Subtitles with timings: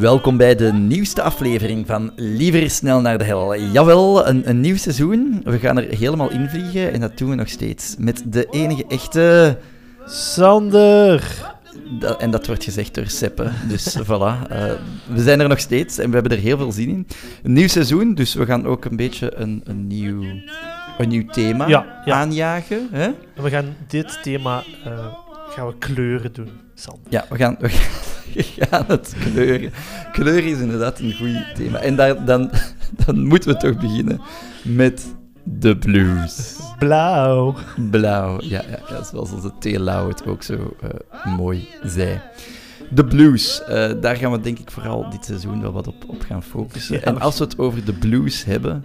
[0.00, 3.56] Welkom bij de nieuwste aflevering van Liever snel naar de hel.
[3.56, 5.40] Jawel, een, een nieuw seizoen.
[5.44, 9.58] We gaan er helemaal invliegen en dat doen we nog steeds met de enige echte...
[10.06, 11.24] Sander!
[11.98, 13.50] Da- en dat wordt gezegd door Seppe.
[13.68, 14.48] Dus voilà.
[14.48, 14.72] eh,
[15.06, 17.06] we zijn er nog steeds en we hebben er heel veel zin in.
[17.42, 20.22] Een nieuw seizoen, dus we gaan ook een beetje een, een, nieuw,
[20.98, 22.14] een nieuw thema Ja, ja.
[22.14, 22.88] aanjagen.
[22.92, 23.10] Hè?
[23.34, 25.06] We gaan dit thema eh,
[25.50, 27.02] gaan we kleuren doen, Sander.
[27.08, 29.72] Ja, we gaan, we gaan het kleuren.
[30.12, 31.78] Kleur is inderdaad een goed thema.
[31.78, 32.50] En daar, dan,
[33.06, 34.20] dan moeten we toch beginnen
[34.62, 36.56] met de blues.
[36.78, 37.54] Blauw.
[37.90, 39.78] Blauw, ja, ja, ja zoals onze T.
[39.78, 42.20] Lau het ook zo eh, mooi zei.
[42.90, 46.22] De blues, eh, daar gaan we denk ik vooral dit seizoen wel wat op, op
[46.22, 46.94] gaan focussen.
[46.94, 48.84] Ja, en als we het over de blues hebben,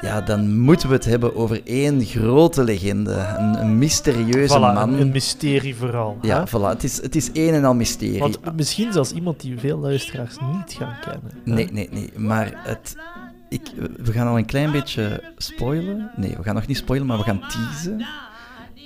[0.00, 3.12] ja, dan moeten we het hebben over één grote legende.
[3.38, 4.92] Een, een mysterieuze Voilà, man.
[4.92, 6.18] een, een mysterie vooral.
[6.22, 6.48] ja, hè?
[6.48, 8.18] voilà, het is, het is één en al mysterie.
[8.18, 11.30] Want misschien zelfs iemand die veel luisteraars niet gaan kennen.
[11.44, 11.52] hè?
[11.52, 12.10] Nee, nee, nee.
[12.16, 12.96] Maar het,
[13.48, 13.60] ik,
[14.02, 16.10] we gaan al een klein beetje spoilen.
[16.16, 18.06] Nee, we gaan nog niet spoilen, maar we gaan teasen.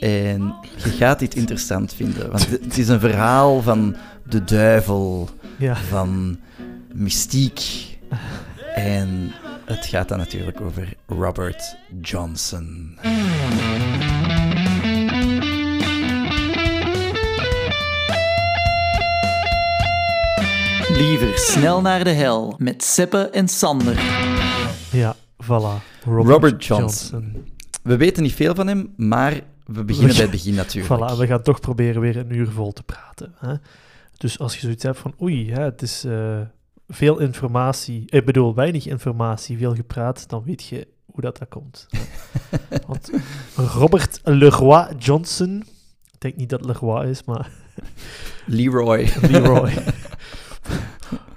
[0.01, 2.31] En je gaat dit interessant vinden.
[2.31, 3.97] Want het is een verhaal van
[4.29, 5.77] de duivel, Ja.
[5.77, 6.39] van
[6.95, 7.63] mystiek.
[8.75, 9.33] En
[9.65, 12.99] het gaat dan natuurlijk over Robert Johnson.
[20.89, 23.95] Liever snel naar de hel met Seppe en Sander.
[24.91, 25.83] ja, voilà.
[26.05, 27.47] Robert, Robert Johnson.
[27.83, 31.15] We weten niet veel van hem, maar we beginnen bij het begin natuurlijk.
[31.15, 33.35] Voilà, we gaan toch proberen weer een uur vol te praten.
[33.39, 33.55] Hè?
[34.17, 36.41] Dus als je zoiets hebt van, oei, hè, het is eh,
[36.89, 41.87] veel informatie, ik bedoel, weinig informatie, veel gepraat, dan weet je hoe dat, dat komt.
[42.87, 43.11] Want
[43.57, 45.65] Robert Leroy Johnson,
[46.13, 47.51] ik denk niet dat Leroy is, maar
[48.47, 49.09] Leroy.
[49.21, 49.73] Leroy.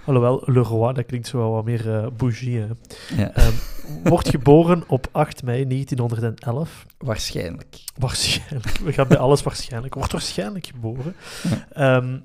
[0.05, 2.59] Alhoewel, Leroy, dat klinkt zo wel wat meer eh bougie.
[2.59, 2.67] Hè.
[3.15, 3.51] Ja, Ehm,
[4.03, 6.85] wordt geboren op 8 mei 1911.
[6.97, 7.79] waarschijnlijk.
[7.97, 8.77] Waarschijnlijk.
[8.77, 9.93] We gaan bij alles waarschijnlijk.
[9.93, 11.15] Wordt waarschijnlijk geboren.
[11.49, 11.67] Ja.
[11.97, 12.19] Ehm,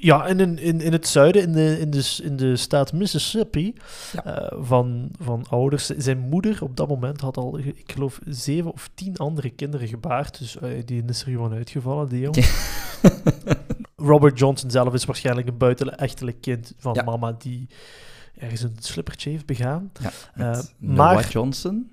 [0.00, 3.74] ja, en in, in, in het zuiden, in de, in de, in de staat Mississippi,
[4.12, 4.24] Ja.
[4.24, 5.86] eh, van, van ouders.
[5.86, 10.38] Zijn moeder op dat moment had al, ik geloof, zeven of tien andere kinderen gebaard.
[10.38, 12.44] Dus eh, die is er gewoon uitgevallen, die jongen.
[13.96, 17.02] Robert Johnson zelf is waarschijnlijk een buitenechtelijk kind van Ja.
[17.02, 17.66] mama die
[18.38, 19.90] ergens een slippertje heeft begaan.
[20.00, 21.90] Ja, met maar- Johnson.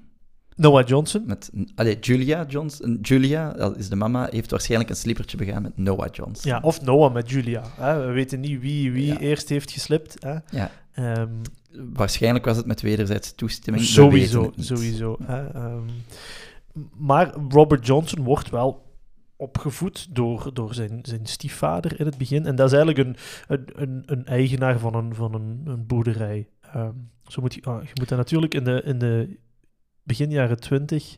[0.55, 1.23] Noah Johnson.
[1.25, 2.97] Met, allee, Julia Johnson.
[3.01, 6.51] Julia, dat is de mama, heeft waarschijnlijk een slippertje begaan met Noah Johnson.
[6.51, 7.61] Ja, of Noah met Julia.
[7.75, 8.05] Hè?
[8.05, 9.17] We weten niet wie wie Ja.
[9.19, 10.15] eerst heeft geslipt.
[10.23, 10.35] Hè?
[10.57, 10.71] Ja.
[10.93, 11.29] Ehm,
[11.93, 13.85] Waarschijnlijk was het met wederzijdse toestemming.
[13.85, 15.17] sowieso, sowieso.
[15.23, 15.47] Hè?
[15.47, 15.83] Ehm,
[16.97, 18.83] maar Robert Johnson wordt wel
[19.35, 22.45] opgevoed door, door zijn, zijn stiefvader in het begin.
[22.45, 23.15] En dat is eigenlijk een,
[23.47, 26.47] een, een, een eigenaar van een, van een, een boerderij.
[26.61, 26.91] Ehm,
[27.27, 29.37] zo moet je, ah, je moet dat natuurlijk in de, in de
[30.05, 31.17] begin jaren 20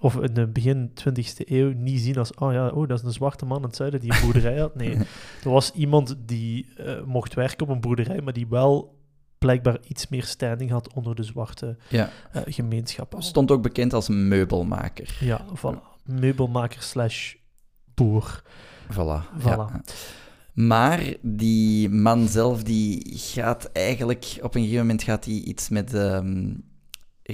[0.00, 3.12] of in de begin 20e eeuw niet zien als, oh ja, oh, dat is een
[3.12, 4.74] zwarte man in het zuiden die een boerderij had.
[4.74, 4.94] Nee,
[5.44, 8.98] er was iemand die eh, mocht werken op een boerderij, maar die wel
[9.38, 13.14] blijkbaar iets meer standing had onder de zwarte Ja, eh, gemeenschap.
[13.18, 15.16] stond ook bekend als meubelmaker.
[15.20, 16.02] Ja, voilà.
[16.04, 17.34] Meubelmaker slash
[17.94, 18.42] boer.
[18.92, 19.40] Voilà.
[19.40, 19.42] Voilà.
[19.42, 19.82] Ja.
[20.52, 24.38] Maar die man zelf, die gaat eigenlijk...
[24.42, 25.94] Op een gegeven moment gaat hij iets met...
[25.94, 26.54] ehm,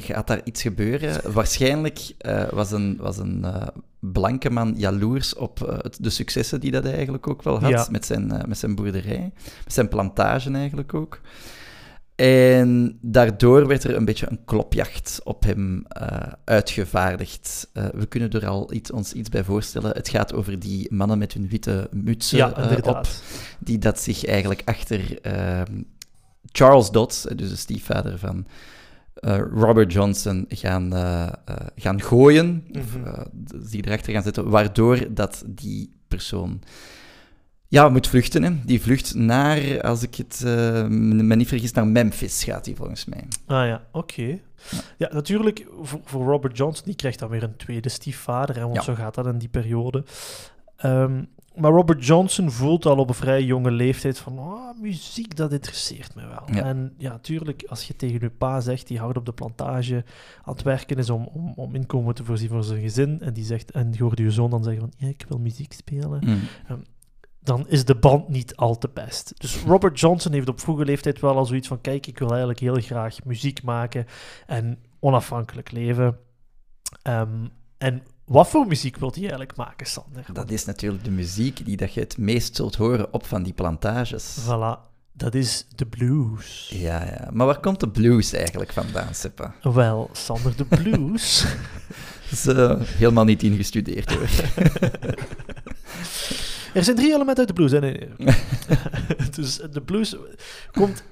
[0.00, 1.32] gaat daar iets gebeuren?
[1.32, 3.66] Waarschijnlijk eh, was een, was een eh,
[3.98, 7.86] blanke man jaloers op eh, de successen die dat hij eigenlijk ook wel had Ja.
[7.90, 9.32] met, zijn, met zijn boerderij,
[9.64, 11.20] met zijn plantage eigenlijk ook.
[12.14, 15.84] En daardoor werd er een beetje een klopjacht op hem
[16.44, 17.70] uitgevaardigd.
[17.72, 19.90] We kunnen er al iets, ons iets bij voorstellen.
[19.90, 23.06] Het gaat over die mannen met hun witte mutsen Ja, op,
[23.58, 25.82] die dat zich eigenlijk achter ehm,
[26.52, 28.46] Charles Dodds, dus de stiefvader van
[29.22, 31.32] eh, Robert Johnson, gaan, eh, eh,
[31.76, 33.12] gaan gooien, of Mhm.
[33.44, 36.60] d- zich erachter gaan zetten, waardoor dat die persoon
[37.68, 38.42] ja, moet vluchten.
[38.42, 38.50] Hè.
[38.64, 40.40] Die vlucht naar, als ik het
[40.88, 43.24] me niet vergis, naar Memphis gaat hij volgens mij.
[43.46, 44.38] Ah ja, oké.
[44.98, 45.08] Ja.
[45.12, 48.82] natuurlijk, voor, voor Robert Johnson, die krijgt dan weer een tweede stiefvader, hè, want Ja.
[48.82, 50.04] zo gaat dat in die periode.
[50.76, 55.52] Ehm, maar Robert Johnson voelt al op een vrij jonge leeftijd van, oh, muziek, dat
[55.52, 56.56] interesseert me wel.
[56.56, 56.64] Ja.
[56.64, 60.04] En ja, tuurlijk, als je tegen je pa zegt, die hard op de plantage
[60.42, 63.44] aan het werken is om, om, om inkomen te voorzien voor zijn gezin, en die
[63.44, 66.40] zegt, en je hoort je zoon dan zeggen van, ja, ik wil muziek spelen, Mm.
[67.40, 69.32] dan is de band niet al te best.
[69.36, 72.60] Dus Robert Johnson heeft op vroege leeftijd wel al zoiets van: kijk, ik wil eigenlijk
[72.60, 74.06] heel graag muziek maken
[74.46, 76.18] en onafhankelijk leven.
[77.02, 77.46] Ehm,
[77.78, 80.24] en wat voor muziek wilt hij eigenlijk maken, Sander?
[80.32, 83.52] Dat is natuurlijk de muziek die dat je het meest zult horen op van die
[83.52, 84.36] plantages.
[84.40, 84.90] Voilà.
[85.12, 86.70] dat is de blues.
[86.74, 87.28] Ja, ja.
[87.32, 89.54] Maar waar komt de blues eigenlijk vandaan, Seppa?
[89.62, 91.44] Wel, Sander, de blues.
[92.44, 94.22] Dat is helemaal niet ingestudeerd hoor.
[96.74, 97.70] er zijn drie elementen uit de blues.
[97.70, 97.80] Hè?
[97.80, 98.34] Nee, nee.
[99.36, 100.16] dus de blues
[100.70, 101.02] komt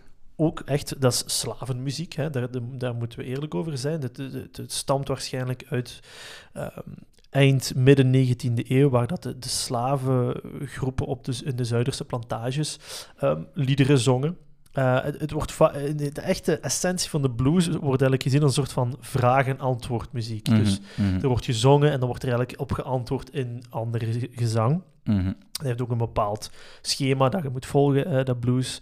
[0.41, 2.31] ook echt, dat is slavenmuziek, hè?
[2.31, 2.49] Daar,
[2.79, 4.01] daar moeten we eerlijk over zijn.
[4.01, 6.01] Het, het, het stamt waarschijnlijk uit
[6.53, 6.91] ehm,
[7.31, 12.79] eind, midden 19e eeuw, waar dat de, de slavengroepen op de, in de Zuiderse plantages
[13.23, 14.37] um, liederen zongen.
[14.75, 15.59] Uh, het, het, wordt
[15.97, 20.49] de echte essentie van de blues wordt eigenlijk gezien als een soort van vraag-en-antwoord muziek.
[20.49, 21.21] Mm -hmm, dus mm -hmm.
[21.21, 24.83] er wordt gezongen en dan wordt er eigenlijk op geantwoord in andere gezang.
[25.05, 25.37] Mm -hmm.
[25.53, 26.51] Het heeft ook een bepaald
[26.81, 28.81] schema dat je moet volgen, uh, dat blues.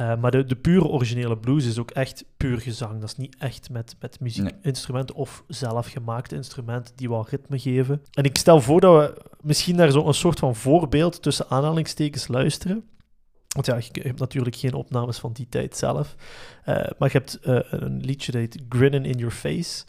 [0.00, 3.00] Uh, maar de, de pure originele blues is ook echt puur gezang.
[3.00, 5.24] Dat is niet echt met, met muziekinstrumenten nee.
[5.24, 8.02] of zelfgemaakte instrumenten die wel ritme geven.
[8.12, 12.84] En ik stel voor dat we misschien naar zo'n soort van voorbeeld tussen aanhalingstekens luisteren.
[13.48, 16.14] Want ja, je hebt natuurlijk geen opnames van die tijd zelf.
[16.66, 19.84] Uh, maar je hebt uh, een liedje dat heet Grinning in Your Face.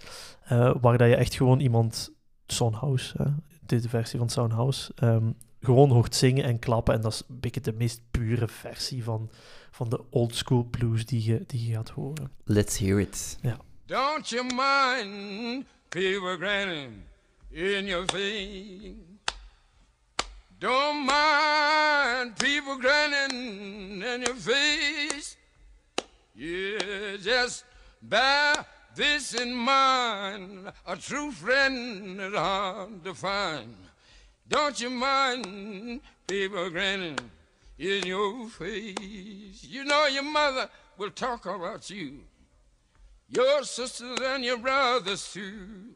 [0.81, 2.11] Waar dat je echt gewoon iemand,
[2.45, 3.33] Soundhouse,
[3.65, 6.93] deze versie van Soundhouse, um, gewoon hoort zingen en klappen.
[6.93, 9.31] En dat is een beetje de meest pure versie van,
[9.71, 12.31] van de old school blues die je, die je gaat horen.
[12.43, 13.37] Let's hear it.
[13.41, 13.57] Ja.
[13.85, 16.91] Don't you mind people grinning
[17.49, 18.93] in your face?
[20.57, 25.35] Don't mind people grinning in your face.
[26.33, 27.65] Yeah, just
[27.99, 28.65] bear
[28.95, 30.71] this in mind.
[30.85, 33.75] A true friend is hard to find.
[34.51, 37.17] Don't you mind people grinning
[37.79, 39.63] in your face?
[39.63, 42.19] You know your mother will talk about you,
[43.29, 45.95] your sisters and your brothers too.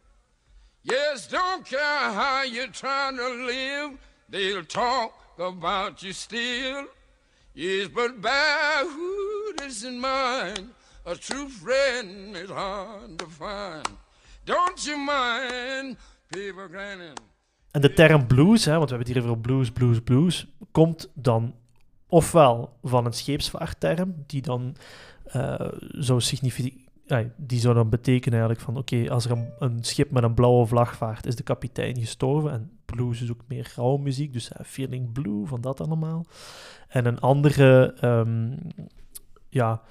[0.84, 3.98] Yes, don't care how you're trying to live.
[4.30, 6.86] They'll talk about you still.
[7.54, 9.54] Yes, but bear who
[9.86, 10.70] in mind.
[11.06, 13.86] A true friend is hard to find.
[14.46, 15.98] Don't you mind
[16.32, 17.18] people grinning?
[17.76, 21.12] En de term blues, hè, want we hebben het hier over blues, blues, blues, komt
[21.14, 21.56] dan
[22.08, 24.76] ofwel van een scheepsvaartterm, die dan
[25.90, 30.24] zou significeren ja, die zou dan betekenen eigenlijk van oké, als er een, schip met
[30.24, 32.52] een blauwe vlag vaart, is de kapitein gestorven.
[32.52, 36.26] En blues is ook meer grauwe muziek, dus uh, feeling blue, van dat allemaal.
[36.88, 38.58] En een andere um,
[39.50, 39.82] ja,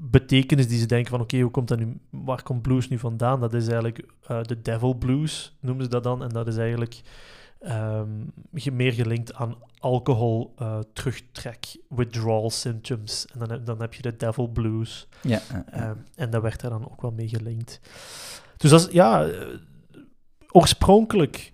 [0.00, 3.40] betekenis die ze denken van oké, hoe komt dat nu, waar komt blues nu vandaan?
[3.40, 6.22] Dat is eigenlijk uh, de devil blues, noemen ze dat dan.
[6.22, 7.00] En dat is eigenlijk
[7.60, 8.32] um,
[8.72, 13.26] meer gelinkt aan alcohol uh, terugtrek, withdrawal symptoms.
[13.26, 15.08] En dan, dan heb je de devil blues.
[15.22, 15.40] Ja,
[15.74, 17.80] uh, um, en dat werd daar dan ook wel mee gelinkt.
[18.56, 19.46] Dus dat is, ja, uh,
[20.50, 21.52] oorspronkelijk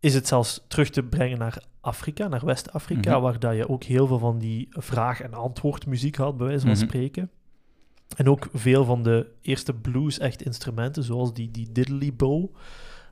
[0.00, 3.22] is het zelfs terug te brengen naar Afrika, naar West-Afrika, mm -hmm.
[3.24, 6.70] waar dat je ook heel veel van die vraag- en antwoordmuziek had, bij wijze van
[6.70, 6.88] mm -hmm.
[6.88, 7.30] spreken.
[8.16, 12.48] En ook veel van de eerste blues echt instrumenten, zoals die, die diddly bow.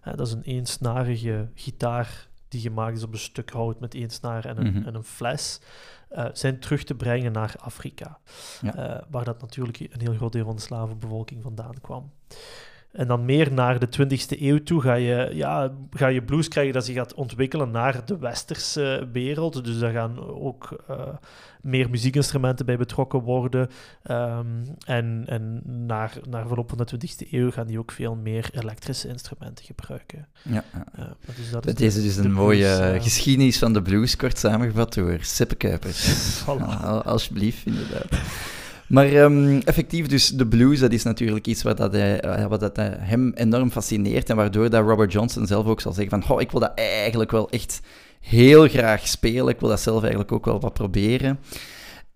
[0.02, 4.44] dat is een eensnarige gitaar die gemaakt is op een stuk hout met één snaar
[4.44, 4.86] en een, mm -hmm.
[4.86, 5.60] en een fles,
[6.12, 8.18] uh, zijn terug te brengen naar Afrika.
[8.62, 8.76] Ja.
[8.76, 12.10] Uh, waar dat natuurlijk een heel groot deel van de slavenbevolking vandaan kwam.
[12.92, 16.72] En dan meer naar de 20e eeuw toe ga je, ja, ga je blues krijgen
[16.72, 19.64] dat zich gaat ontwikkelen naar de westerse wereld.
[19.64, 20.96] Dus daar gaan ook uh,
[21.62, 23.68] meer muziekinstrumenten bij betrokken worden.
[24.10, 28.50] Um, en en naar, naar verloop van de 20e eeuw gaan die ook veel meer
[28.52, 30.28] elektrische instrumenten gebruiken.
[30.42, 30.64] Ja.
[30.98, 31.04] Uh,
[31.36, 34.38] dus dat is Deze is dus een mooie blues, uh, geschiedenis van de blues, kort
[34.38, 36.08] samengevat door Sippe Kuipers.
[36.42, 36.82] voilà.
[36.82, 38.08] Al, alsjeblieft, inderdaad.
[38.90, 42.76] Maar um, effectief, dus de blues, dat is natuurlijk iets wat, dat hij, wat dat
[42.98, 44.30] hem enorm fascineert.
[44.30, 47.30] En waardoor dat Robert Johnson zelf ook zal zeggen van, oh, ik wil dat eigenlijk
[47.30, 47.80] wel echt
[48.20, 49.48] heel graag spelen.
[49.48, 51.38] Ik wil dat zelf eigenlijk ook wel wat proberen.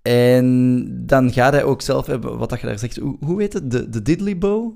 [0.02, 3.52] En dan gaat hij ook zelf hebben, wat dat je daar zegt, hoe, hoe heet
[3.52, 3.71] het?
[3.71, 4.73] De, de bow?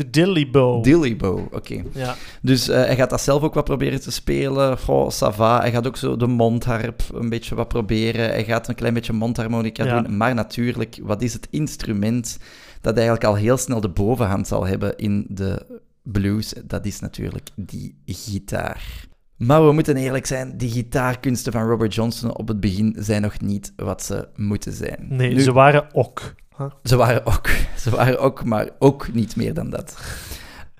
[0.00, 0.84] De Dilly Bow.
[0.84, 1.56] Dilly Bow, oké.
[1.56, 1.84] Okay.
[1.92, 2.16] Ja.
[2.42, 4.78] Dus uh, hij gaat dat zelf ook wat proberen te spelen.
[4.78, 5.60] Goh, sava.
[5.60, 8.28] Hij gaat ook zo de mondharp een beetje wat proberen.
[8.28, 10.00] Hij gaat een klein beetje mondharmonica ja.
[10.00, 10.16] doen.
[10.16, 12.38] Maar natuurlijk, wat is het instrument
[12.80, 16.54] dat eigenlijk al heel snel de bovenhand zal hebben in de blues?
[16.64, 19.08] Dat is natuurlijk die gitaar.
[19.36, 23.40] Maar we moeten eerlijk zijn, die gitaarkunsten van Robert Johnson op het begin zijn nog
[23.40, 25.06] niet wat ze moeten zijn.
[25.08, 26.34] Nee, nu, ze waren ook.
[26.82, 27.48] Ze waren ook.
[27.82, 29.96] Ze waren ook, maar ook niet meer dan dat.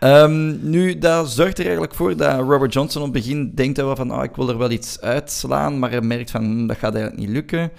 [0.04, 3.96] Um, nu, dat zorgt er eigenlijk voor dat Robert Johnson op het begin denkt wel
[3.96, 7.26] van, oh, ik wil er wel iets uitslaan, maar hij merkt van, dat gaat eigenlijk
[7.26, 7.70] niet lukken.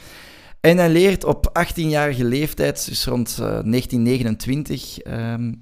[0.59, 5.61] En hij leert op 18-jarige leeftijd, dus rond uh, 1929, um,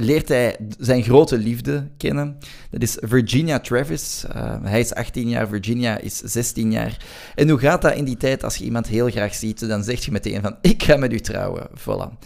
[0.00, 2.38] leert hij zijn grote liefde kennen.
[2.70, 4.24] Dat is Virginia Travis.
[4.36, 6.96] Uh, hij is 18 jaar, Virginia is 16 jaar.
[7.34, 9.68] En hoe gaat dat in die tijd als je iemand heel graag ziet?
[9.68, 11.68] Dan zeg je meteen van, ik ga met u trouwen.
[11.78, 12.18] Voilà.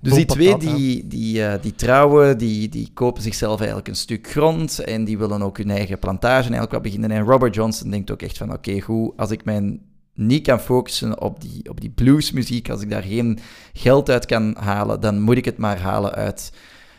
[0.00, 4.28] Dus die twee die, die, uh, die trouwen, die, die kopen zichzelf eigenlijk een stuk
[4.30, 7.10] grond en die willen ook hun eigen plantage eigenlijk wat beginnen.
[7.10, 9.80] En Robert Johnson denkt ook echt van, oké, goed, als ik mijn
[10.14, 13.38] niet kan focussen op die, op die bluesmuziek, als ik daar geen
[13.72, 16.52] geld uit kan halen, dan moet ik het maar halen uit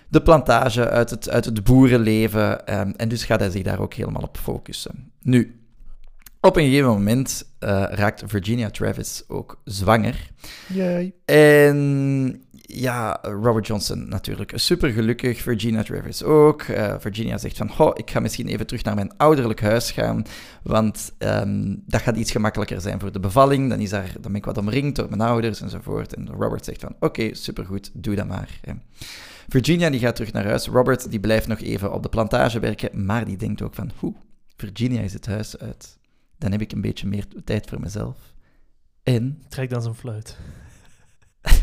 [0.10, 2.80] de plantage, uit het, uit het boerenleven.
[2.80, 5.12] Um, en dus gaat hij zich daar ook helemaal op focussen.
[5.22, 5.60] Nu,
[6.42, 10.32] op een gegeven moment uh, raakt Virginia Travis ook zwanger.
[10.68, 11.14] Yay.
[11.26, 16.64] En ja, Robert Johnson natuurlijk super gelukkig, Virginia Travis ook.
[16.64, 20.24] Uh, Virginia zegt van, oh, ik ga misschien even terug naar mijn ouderlijk huis gaan,
[20.64, 23.70] want um, dat gaat iets gemakkelijker zijn voor de bevalling.
[23.70, 26.14] Dan, is daar, dan ben ik wat omringd door mijn ouders enzovoort.
[26.14, 28.60] En Robert zegt van, oké, okay, supergoed, doe dat maar.
[29.50, 30.68] Virginia die gaat terug naar huis.
[30.68, 34.14] Robert die blijft nog even op de plantage werken, maar die denkt ook van, hoe,
[34.56, 35.98] Virginia is het huis uit.
[36.38, 38.18] Dan heb ik een beetje meer tijd voor mezelf.
[39.04, 39.42] En...
[39.50, 40.38] Trek dan zijn fluit.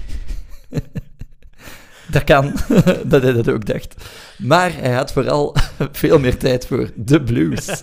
[2.10, 2.52] dat kan,
[3.12, 4.04] dat hij dat ook dacht.
[4.38, 5.56] Maar hij had vooral
[6.02, 7.82] veel meer tijd voor de blues.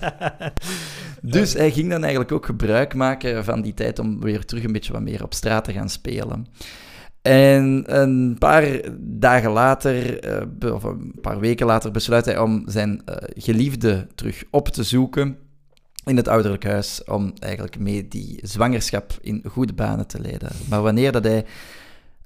[1.22, 4.72] Dus hij ging dan eigenlijk ook gebruik maken van die tijd om weer terug een
[4.72, 6.48] beetje wat meer op straat te gaan spelen.
[7.24, 13.01] En een paar dagen later, eh, of een paar weken later, besluit hij om zijn
[13.06, 15.38] uh, geliefde terug op te zoeken
[16.06, 20.51] in het ouderlijk huis, om eigenlijk mee die zwangerschap in goede banen te leiden.
[20.70, 21.46] Maar wanneer dat hij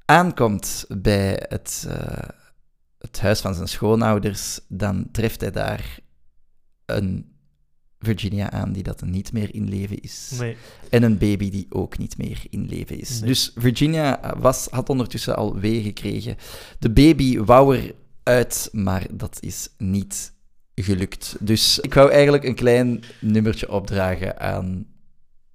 [0.05, 2.29] aankomt bij het, uh,
[2.99, 5.99] het huis van zijn schoonouders, dan treft hij daar
[6.85, 7.36] een
[7.99, 10.33] Virginia aan die dat niet meer in leven is.
[10.39, 10.55] Nee.
[10.89, 13.19] En een baby die ook niet meer in leven is.
[13.19, 13.29] Nee.
[13.29, 16.37] Dus Virginia was, had ondertussen al wee gekregen.
[16.79, 20.33] De baby wou er uit, maar dat is niet
[20.75, 21.35] gelukt.
[21.39, 24.85] Dus ik wou eigenlijk een klein nummertje opdragen aan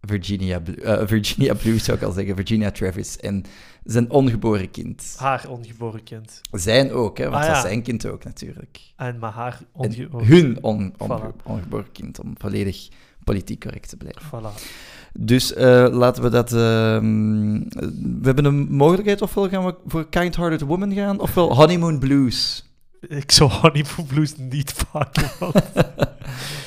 [0.07, 3.45] Virginia, Blue, uh, Virginia Blue, zou ik al zeggen, Virginia Travis en
[3.85, 5.15] zijn ongeboren kind.
[5.19, 6.41] Haar ongeboren kind.
[6.53, 8.81] Zijn ook, hè, want Ah, dat is zijn kind ook natuurlijk.
[8.97, 11.43] En maar haar En ongeboren hun on, Voilà.
[11.45, 12.89] ongeboren kind, om volledig
[13.25, 14.23] politiek correct te blijven.
[14.23, 14.63] Voilà.
[15.19, 16.53] Dus eh, laten we dat...
[16.53, 17.53] ehm,
[18.21, 22.71] we hebben een mogelijkheid, ofwel gaan we voor Kind Hearted Woman gaan, ofwel Honeymoon Blues.
[23.09, 25.31] Ik zou Honeymoon Blues niet pakken.
[25.39, 25.55] want-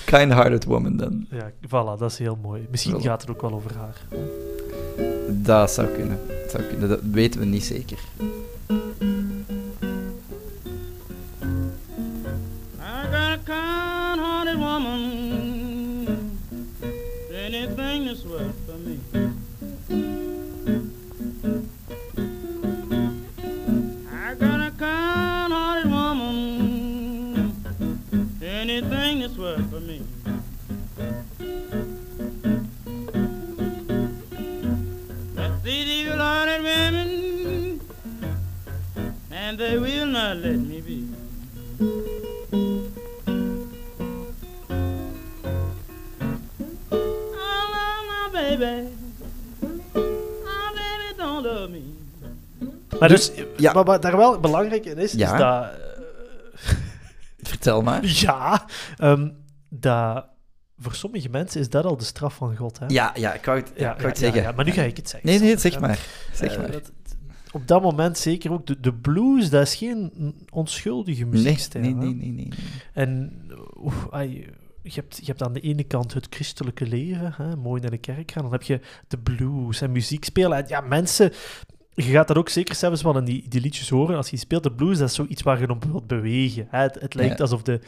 [0.06, 1.26] Kind Hearted Woman dan.
[1.30, 2.68] ja, voilà, dat is heel mooi.
[2.72, 3.04] Misschien Voilà.
[3.04, 3.96] gaat het ook wel over haar.
[5.30, 6.20] Dat zou kunnen.
[6.28, 6.90] Dat, zou kunnen.
[6.90, 7.98] dat weten we niet zeker.
[12.80, 16.08] I got a kind-hearted woman,
[17.46, 18.65] anything that's worth
[28.76, 30.02] anything that's worth for me.
[35.36, 37.80] But these evil-hearted women,
[39.32, 41.08] and they will not let me be.
[46.92, 48.90] Oh, my baby.
[50.44, 51.84] My baby don't love me.
[53.00, 53.74] Maar dus, ja.
[53.74, 55.34] maar wat daar wel belangrijk in is, Ja.
[55.34, 55.72] is dat...
[57.48, 58.06] Vertel maar.
[58.26, 58.66] Ja,
[58.98, 59.30] ehm,
[59.70, 60.26] dat...
[60.78, 62.86] Voor sommige mensen is dat al de straf van God, hè?
[62.88, 64.42] Ja, ja, ik wou het, ja, ik wou het zeggen.
[64.42, 65.30] ja, maar nu ga ik het zeggen.
[65.30, 66.00] Nee, nee, zeg maar.
[66.34, 66.72] Zeg Eh, maar.
[66.72, 66.92] dat-
[67.52, 68.66] op dat moment zeker ook.
[68.68, 70.12] De, de blues, dat is geen
[70.52, 71.84] onschuldige muziekstijl.
[71.84, 72.48] nee, nee, nee, nee.
[72.48, 72.60] nee.
[72.94, 73.42] En
[74.12, 74.50] ai,
[74.84, 77.98] je, hebt, je hebt aan de ene kant het christelijke leven, hè, mooi naar de
[77.98, 78.44] kerk gaan.
[78.44, 80.58] Dan heb je de blues en muziek spelen.
[80.58, 81.32] En ja, mensen...
[81.96, 84.16] Je gaat dat ook zeker zelfs wel in die, die liedjes horen.
[84.18, 86.68] Als je speelt de blues, dat is zoiets waar je op wilt bewegen.
[86.70, 86.80] Hè.
[86.82, 87.44] Het, het lijkt Ja.
[87.44, 87.80] alsof de,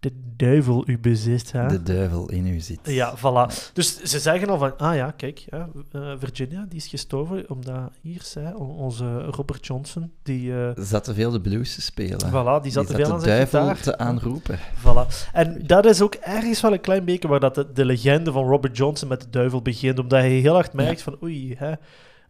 [0.00, 1.52] de duivel u bezit.
[1.52, 1.66] Hè.
[1.66, 2.78] De duivel in u zit.
[2.82, 3.72] Ja, voilà.
[3.72, 7.90] Dus ze zeggen al van, ah ja, kijk, ja, eh, Virginia, die is gestorven, omdat
[8.00, 12.28] hier, zei, on- onze Robert Johnson, die, eh, Zat te veel de blues te spelen.
[12.28, 13.80] voilà, die zat te veel de aan zijn duivel gitaar.
[13.82, 14.58] te aanroepen.
[14.58, 15.30] Voilà.
[15.32, 18.44] En dat is ook ergens wel een klein beetje waar dat de, de legende van
[18.48, 21.72] Robert Johnson met de duivel begint, omdat hij heel hard merkt van, oei, hè,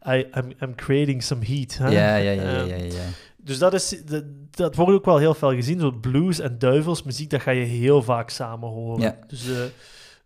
[0.07, 1.79] I, I'm, I'm creating some heat.
[1.79, 1.89] Hè.
[1.89, 3.09] Ja, ja, ja, ja, Ehm, ja, ja.
[3.37, 5.81] Dus dat, is, dat, dat wordt ook wel heel veel gezien.
[5.81, 9.01] Zo blues en duivelsmuziek, dat ga je heel vaak samen horen.
[9.03, 9.19] Ja.
[9.27, 9.57] Dus eh,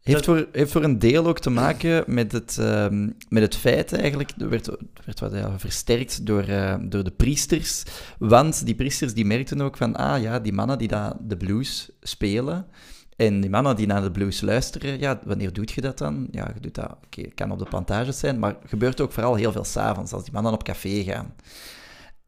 [0.03, 3.93] Heeft voor, heeft voor een deel ook te maken met het, ehm, met het feit
[3.93, 7.83] eigenlijk, er werd, er werd wat ja, versterkt door, eh, door de priesters,
[8.19, 11.91] want die priesters die merkten ook van, ah ja, die mannen die daar de blues
[12.03, 12.67] spelen,
[13.17, 16.29] en die mannen die naar de blues luisteren, ja, wanneer doet je dat dan?
[16.31, 19.35] Ja, je doet dat, oké, het kan op de plantages zijn, maar gebeurt ook vooral
[19.35, 21.35] heel veel s'avonds, als die mannen op café gaan.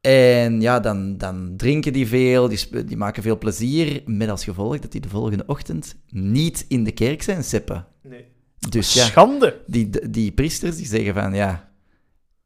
[0.00, 4.78] En ja, dan, dan drinken die veel, die, die maken veel plezier, met als gevolg
[4.78, 7.86] dat die de volgende ochtend niet in de kerk zijn, seppen.
[8.02, 8.24] Nee.
[8.68, 9.60] Dus ja, Schande.
[9.66, 11.68] die, die priesters die zeggen van ja,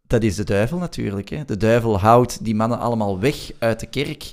[0.07, 1.29] dat is de duivel natuurlijk.
[1.29, 1.45] Hè.
[1.45, 4.33] De duivel houdt die mannen allemaal weg uit de kerk.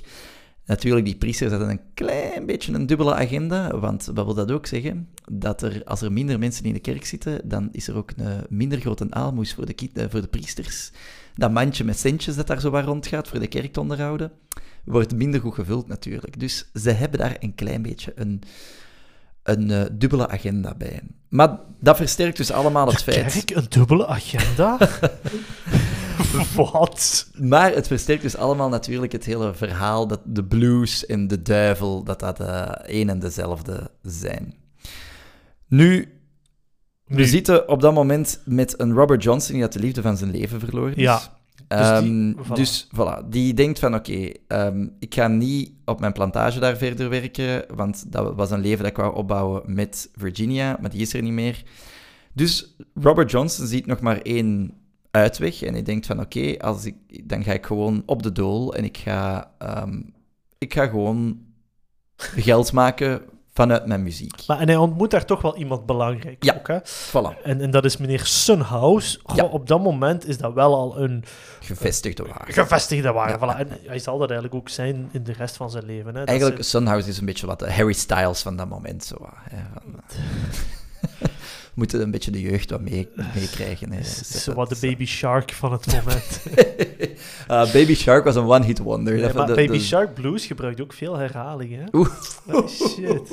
[0.68, 3.78] Natuurlijk, die priesters hadden een klein beetje een dubbele agenda.
[3.78, 5.08] Want wat wil dat ook zeggen?
[5.32, 8.46] Dat er, als er minder mensen in de kerk zitten, dan is er ook een
[8.48, 10.90] minder grote aalmoes voor de, eh, voor de priesters.
[11.34, 14.32] Dat mandje met centjes dat daar zo wat rondgaat voor de kerk te onderhouden,
[14.84, 16.40] wordt minder goed gevuld natuurlijk.
[16.40, 18.42] Dus ze hebben daar een klein beetje een,
[19.42, 21.00] een eh, dubbele agenda bij.
[21.28, 23.44] Maar dat versterkt dus allemaal het feit.
[23.44, 24.78] Kerk, een dubbele agenda?
[26.72, 27.30] Wat?
[27.38, 32.02] Maar het versterkt dus allemaal natuurlijk het hele verhaal dat de blues en de duivel,
[32.04, 34.54] dat dat eh één en dezelfde zijn.
[35.68, 36.12] Nu,
[37.04, 40.16] we Nu- zitten op dat moment met een Robert Johnson die had de liefde van
[40.16, 41.02] zijn leven verloren is.
[41.02, 41.16] Ja,
[41.68, 42.52] dus die- Ehm, voilà.
[42.54, 47.08] dus voilà, die denkt van oké, ehm, ik ga niet op mijn plantage daar verder
[47.08, 51.12] werken, want dat was een leven dat ik wou opbouwen met Virginia, maar die is
[51.14, 51.62] er niet meer.
[52.32, 54.72] Dus Robert Johnson ziet nog maar één
[55.18, 56.94] uitweg en hij denkt van oké, als ik
[57.28, 60.00] dan ga ik gewoon op de dool en ik ga, ehm,
[60.58, 61.38] ik ga gewoon
[62.16, 63.22] geld maken
[63.52, 64.46] vanuit mijn muziek.
[64.46, 66.44] Maar, en hij ontmoet daar toch wel iemand belangrijk.
[66.44, 66.54] Ja.
[66.54, 66.78] Ook, hè?
[66.84, 69.20] Voilà, En, en dat is meneer Sunhouse.
[69.34, 69.44] Ja.
[69.44, 71.24] Op dat moment is dat wel al een
[71.60, 72.52] gevestigde waarde.
[72.52, 73.46] gevestigde waarde.
[73.46, 73.54] Ja.
[73.54, 73.58] Voilà.
[73.58, 76.12] En hij zal dat eigenlijk ook zijn in de rest van zijn leven.
[76.12, 76.18] Hè?
[76.18, 79.04] Dat Eigenlijk, ze- Sunhouse is een beetje wat de Harry Styles van dat moment.
[79.04, 79.16] Zo,
[79.48, 80.00] hè, van,
[81.78, 83.92] moeten een beetje de jeugd wat mee- meekrijgen.
[84.04, 86.40] Zeg zo wat de baby shark van het moment.
[87.46, 89.14] Ah, Baby Shark was een one-hit wonder.
[89.14, 91.88] Nee, maar Baby Shark Blues gebruikt ook veel herhalingen.
[91.92, 92.08] Oeh.
[92.46, 93.30] Oh, shit.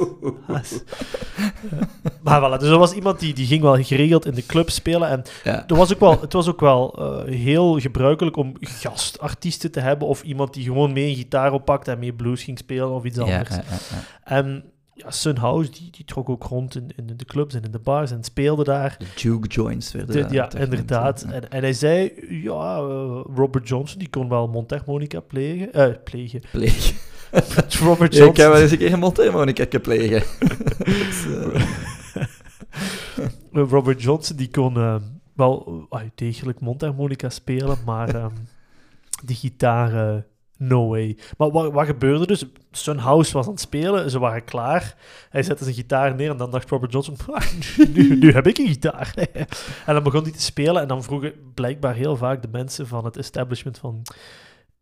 [2.24, 5.10] maar voilà, dus er was iemand die, die ging wel geregeld in de club spelen.
[5.10, 5.64] En Ja.
[5.68, 6.94] er was ook wel, het was ook wel
[7.25, 10.08] eh, heel gebruikelijk om gastartiesten te hebben.
[10.08, 13.18] Of iemand die gewoon mee een gitaar oppakte en mee blues ging spelen of iets
[13.20, 13.50] anders.
[13.50, 14.04] ja, ja, ja.
[14.24, 14.64] En
[14.98, 18.12] ja, Sunhouse, die, die trok ook rond in, in de clubs en in de bars
[18.12, 18.96] en speelde daar.
[19.00, 21.22] De juke joints werden De- ja, inderdaad.
[21.22, 25.74] En, en hij zei, ja, eh, Robert Johnson, die kon wel mondharmonica plegen.
[25.74, 26.42] eh, plegen.
[26.51, 26.96] Plegen.
[27.79, 28.34] Robert Ja, ik Johnson.
[28.34, 30.24] kan wel eens een keer een mondharmonica plegen.
[30.86, 31.62] Dus, eh,
[33.53, 34.74] Eh, Robert Johnson die kon
[35.34, 38.31] wel degelijk mondharmonica spelen, maar ehm
[39.25, 40.24] de gitaar,
[40.57, 41.18] no way.
[41.37, 42.46] Maar wat, wat gebeurde dus?
[42.72, 44.96] Sunhouse was aan het spelen, ze waren klaar.
[45.29, 47.44] Hij zette zijn gitaar neer en dan dacht Robert Johnson, "Ah,
[47.94, 49.13] nu, nu heb ik een gitaar.
[49.85, 53.05] en dan begon hij te spelen en dan vroegen blijkbaar heel vaak de mensen van
[53.05, 54.01] het establishment van...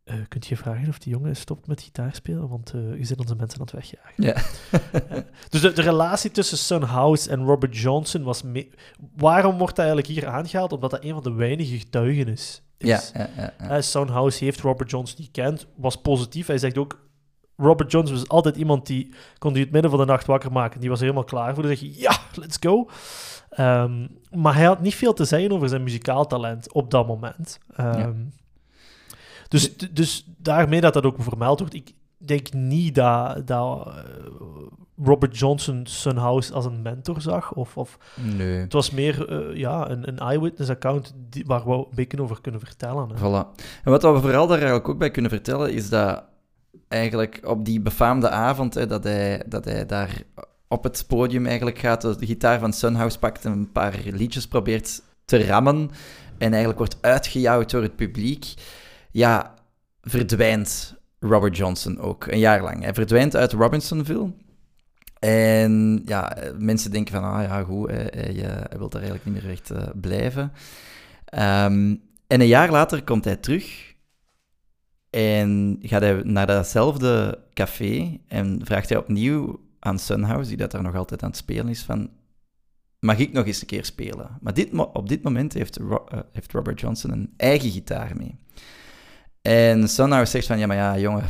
[0.03, 2.47] eh, kunt je vragen of die jongen stopt met gitaar spelen?
[2.47, 4.23] Want eh, je zit onze mensen aan het wegjagen.
[4.23, 4.35] ja.
[5.49, 8.43] Dus de, de relatie tussen Sunhouse en Robert Johnson was...
[9.15, 10.71] Waarom wordt dat eigenlijk hier aangehaald?
[10.71, 12.61] Omdat dat een van de weinige getuigen is.
[12.77, 13.11] Ja, is.
[13.13, 13.69] ja, ja, ja.
[13.69, 16.47] Eh, Sunhouse heeft Robert Johnson gekend, was positief.
[16.47, 17.01] Hij zegt ook...
[17.57, 20.79] Robert Johnson was altijd iemand die kon die het midden van de nacht wakker maken.
[20.79, 21.63] Die was er helemaal klaar voor.
[21.63, 22.89] Dan zeg je, ja, let's go.
[23.49, 27.59] Ehm, maar hij had niet veel te zeggen over zijn muzikaal talent op dat moment.
[27.75, 28.13] Ehm,
[29.47, 31.73] dus, dus daarmee dat dat ook vermeld wordt.
[31.73, 33.93] Ik denk niet dat, dat eh,
[35.03, 37.53] Robert Johnson Sunhouse als een mentor zag.
[37.53, 37.97] Of, of
[38.37, 38.57] Nee.
[38.57, 42.41] het was meer eh, ja, een, een eyewitness account die, waar we een beetje over
[42.41, 43.09] kunnen vertellen.
[43.09, 43.15] Hè.
[43.15, 43.61] Voilà.
[43.83, 46.23] En wat we vooral daar eigenlijk ook bij kunnen vertellen, is dat
[46.87, 50.21] eigenlijk op die befaamde avond, hè, dat, hij, dat hij daar
[50.67, 55.01] op het podium eigenlijk gaat, de gitaar van Sunhouse pakt en een paar liedjes probeert
[55.25, 55.89] te rammen
[56.37, 58.53] en eigenlijk wordt uitgejouwd door het publiek,
[59.11, 59.53] ja,
[60.01, 62.83] verdwijnt Robert Johnson ook, een jaar lang.
[62.83, 64.31] Hij verdwijnt uit Robinsonville.
[65.23, 69.25] En ja, mensen denken van, ah ja, goed, hij, hij, eh, hij wil daar eigenlijk
[69.25, 70.51] niet meer echt eh, blijven.
[71.25, 71.95] Ehm,
[72.27, 73.95] en een jaar later komt hij terug
[75.09, 80.83] en gaat hij naar datzelfde café en vraagt hij opnieuw aan Sunhouse, die dat daar
[80.83, 82.09] nog altijd aan het spelen is, van
[82.99, 84.37] mag ik nog eens een keer spelen?
[84.41, 85.97] Maar dit op dit moment heeft, eh,
[86.31, 88.35] heeft Robert Johnson een eigen gitaar mee.
[89.41, 91.29] En Sunhouse zegt van, ja, maar ja, jongen, eh,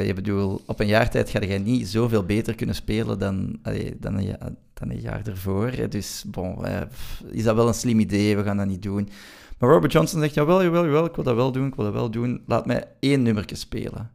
[0.00, 3.96] ik bedoel, op een jaar tijd ga jij niet zoveel beter kunnen spelen dan, allee,
[4.00, 4.38] dan, een, ja-
[4.74, 5.72] dan een jaar ervoor.
[5.88, 6.80] Dus, bon, eh,
[7.30, 8.36] is dat wel een slim idee?
[8.36, 9.08] We gaan dat niet doen.
[9.58, 11.94] Maar Robert Johnson zegt, jawel, jawel, jawel, ik wil dat wel doen, ik wil dat
[11.94, 12.42] wel doen.
[12.46, 14.10] Laat mij één nummertje spelen.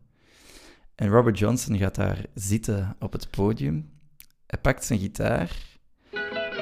[0.95, 3.89] En Robert Johnson gaat daar zitten op het podium.
[4.47, 5.51] Hij pakt zijn gitaar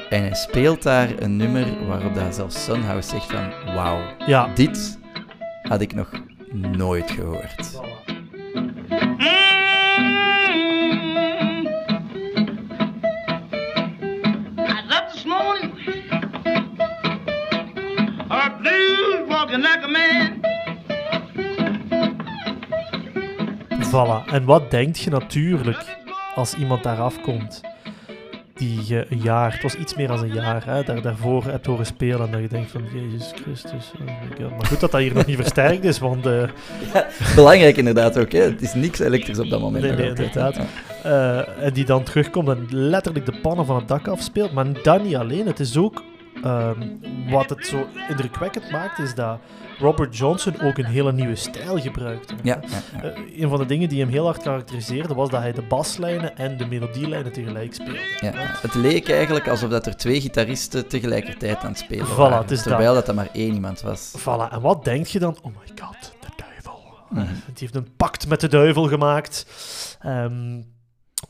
[0.09, 4.53] en hij speelt daar een nummer waarop dat zelfs Sunhouse zegt van, wauw, Ja.
[4.53, 4.99] dit
[5.61, 6.11] had ik nog
[6.51, 7.79] nooit gehoord.
[19.49, 20.41] Like a man.
[23.79, 24.25] Voilà.
[24.31, 25.97] En wat denk je natuurlijk
[26.35, 27.61] als iemand daar afkomt
[28.53, 31.65] die je een jaar, het was iets meer dan een jaar, hè, daar, daarvoor hebt
[31.65, 34.57] horen spelen en dat je denkt van, Jezus Christus, oh my God.
[34.57, 36.43] Maar goed dat dat hier nog niet versterkt is, want eh,
[37.35, 38.41] Belangrijk inderdaad ook, hè.
[38.41, 39.83] Het is niks elektrisch op dat moment.
[39.83, 40.57] Nee, nee, inderdaad.
[41.03, 44.53] Eh, en die dan terugkomt en letterlijk de pannen van het dak afspeelt.
[44.53, 45.45] Maar dat niet alleen.
[45.45, 46.03] Het is ook...
[46.45, 46.87] ehm,
[47.29, 49.39] wat het zo indrukwekkend maakt, is dat
[49.79, 52.35] Robert Johnson ook een hele nieuwe stijl gebruikte.
[52.43, 53.09] Ja, ja, ja.
[53.09, 56.37] Eh, een van de dingen die hem heel hard karakteriseerde, was dat hij de baslijnen
[56.37, 57.99] en de melodielijnen tegelijk speelde.
[58.19, 62.37] Ja, het leek eigenlijk alsof dat er twee gitaristen tegelijkertijd aan het spelen Voilà, waren,
[62.37, 64.13] het is terwijl dat er maar één iemand was.
[64.19, 65.37] Voilà, en wat denk je dan?
[65.41, 66.79] Oh my god, de duivel.
[67.09, 67.25] Mhm.
[67.25, 69.45] Die heeft een pact met de duivel gemaakt.
[69.99, 70.61] Ehm,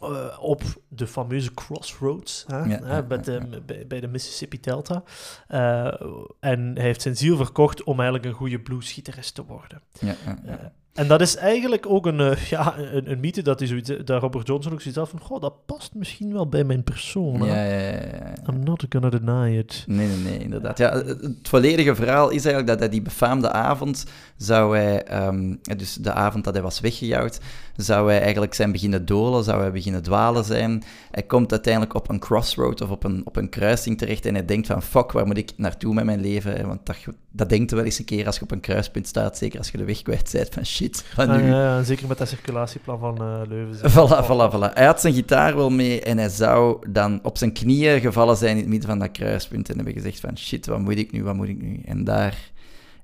[0.01, 4.07] eh, op de fameuze Crossroads, hè, Ja, hè, ja, bij, ja, de, bij, bij de
[4.07, 5.03] Mississippi Delta.
[5.47, 6.01] Eh,
[6.39, 9.81] en hij heeft zijn ziel verkocht om eigenlijk een goede bluesgitarist te worden.
[9.99, 10.51] Ja, ja, ja.
[10.51, 14.21] Eh, en dat is eigenlijk ook een, ja, een, een mythe dat, hij zoiets, dat
[14.21, 17.45] Robert Johnson ook zoiets had van, goh, dat past misschien wel bij mijn persoon.
[17.45, 18.33] Ja, ja, ja.
[18.49, 19.83] I'm not gonna deny it.
[19.87, 20.77] Nee, nee, nee, inderdaad.
[20.77, 24.05] Ja, het volledige verhaal is eigenlijk dat hij die befaamde avond
[24.37, 27.39] zou hij, ehm, dus de avond dat hij was weggejouwd,
[27.75, 30.83] zou hij eigenlijk zijn beginnen dolen, zou hij beginnen dwalen zijn.
[31.11, 34.45] Hij komt uiteindelijk op een crossroad of op een, op een kruising terecht en hij
[34.45, 36.67] denkt van, fuck, waar moet ik naartoe met mijn leven?
[36.67, 36.97] Want dat,
[37.31, 39.77] dat denkt wel eens een keer als je op een kruispunt staat, zeker als je
[39.77, 41.33] de weg kwijt bent, van shit, wat nu?
[41.33, 43.91] ja, ja, zeker met dat circulatieplan van eh, Leuven.
[43.91, 44.73] Voilà, voilà, voilà.
[44.73, 48.51] Hij had zijn gitaar wel mee en hij zou dan op zijn knieën gevallen zijn
[48.51, 51.23] in het midden van dat kruispunt en hebben gezegd van shit, wat moet ik nu,
[51.23, 51.81] wat moet ik nu?
[51.85, 52.51] En daar,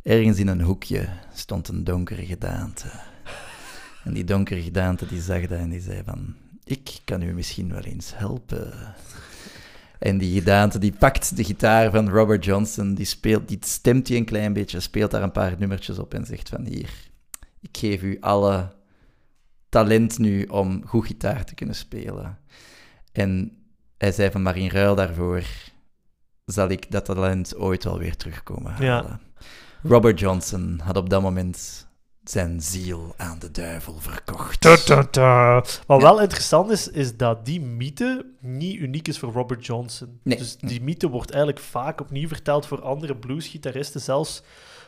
[0.04, 2.88] ergens in een hoekje, stond een donkere gedaante.
[4.04, 7.72] En die donkere gedaante die zag dat en die zei van, ik kan u misschien
[7.72, 8.74] wel eens helpen.
[10.00, 14.18] En die gedaante die pakt de gitaar van Robert Johnson, die, speelt, die stemt die
[14.18, 16.90] een klein beetje, speelt daar een paar nummertjes op en zegt van hier,
[17.60, 18.72] ik geef u alle
[19.70, 22.40] talent nu om goed gitaar te kunnen spelen.
[23.12, 23.58] En
[23.98, 25.44] hij zei van, maar in ruil daarvoor
[26.46, 29.20] zal ik dat talent ooit wel weer terugkomen Ja.
[29.84, 31.90] Robert Johnson had op dat moment
[32.24, 34.62] zijn ziel aan de duivel verkocht.
[34.62, 35.64] Ta, ta, ta.
[35.88, 40.20] Wat wel interessant is, is dat die mythe niet uniek is voor Robert Johnson.
[40.24, 40.38] Nee.
[40.38, 44.44] Dus die mythe wordt eigenlijk vaak opnieuw verteld voor andere bluesgitaristen, zelfs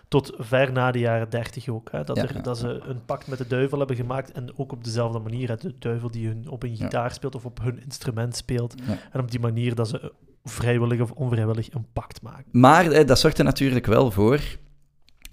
[0.08, 1.92] tot ver na de jaren dertig ook.
[1.92, 2.04] Hè?
[2.04, 4.72] Dat, Ja, er, ja, dat ze een pact met de duivel hebben gemaakt en ook
[4.72, 5.50] op dezelfde manier.
[5.50, 5.56] Hè?
[5.56, 8.76] De duivel die hun op een gitaar speelt of op hun instrument speelt.
[9.12, 10.12] En op die manier dat ze
[10.44, 12.46] vrijwillig of onvrijwillig een pact maken.
[12.52, 14.42] Maar eh, dat zorgt er natuurlijk wel voor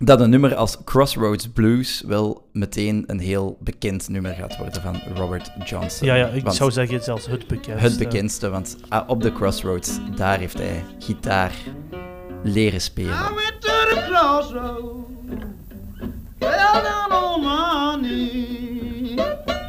[0.05, 5.01] dat een nummer als Crossroads Blues wel meteen een heel bekend nummer gaat worden van
[5.15, 6.07] Robert Johnson.
[6.07, 7.89] Ja, ja ik Want zou zeggen zelfs het bekendste.
[7.89, 11.53] het bekendste, want ah, op de Crossroads, daar heeft hij gitaar
[12.43, 13.13] leren spelen.
[13.13, 15.09] I went to the crossroads,
[16.39, 19.60] fell down on my knees.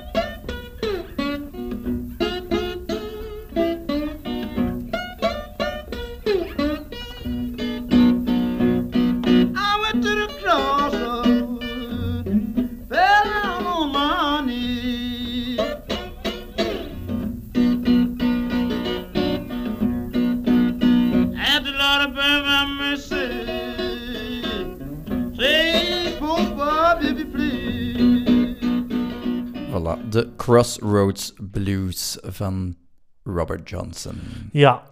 [29.97, 32.75] Voilà, de Crossroads Blues van
[33.23, 34.19] Robert Johnson.
[34.51, 34.83] Ja.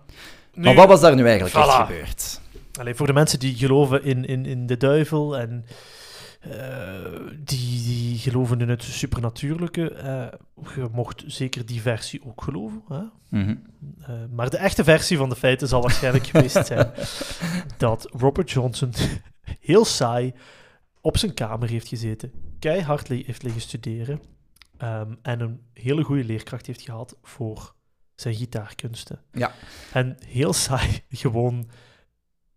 [0.53, 1.85] Maar wat was daar nu eigenlijk echt Voilà.
[1.85, 2.41] gebeurd?
[2.79, 5.65] Allee, voor de mensen die geloven in, in, in de duivel en
[6.39, 6.49] eh,
[7.43, 10.27] die, die geloven in het supernatuurlijke, eh,
[10.75, 12.83] je mocht zeker die versie ook geloven.
[12.87, 13.01] Hè?
[13.29, 13.55] Mhm.
[14.01, 16.91] Eh, maar de echte versie van de feiten zal waarschijnlijk geweest zijn
[17.77, 18.93] dat Robert Johnson
[19.59, 20.33] heel saai
[21.01, 24.21] op zijn kamer heeft gezeten, keihard heeft liggen studeren
[24.79, 27.75] ehm, en een hele goede leerkracht heeft gehad voor
[28.15, 29.21] zijn gitaarkunsten.
[29.31, 29.51] Ja.
[29.93, 31.69] En heel saai gewoon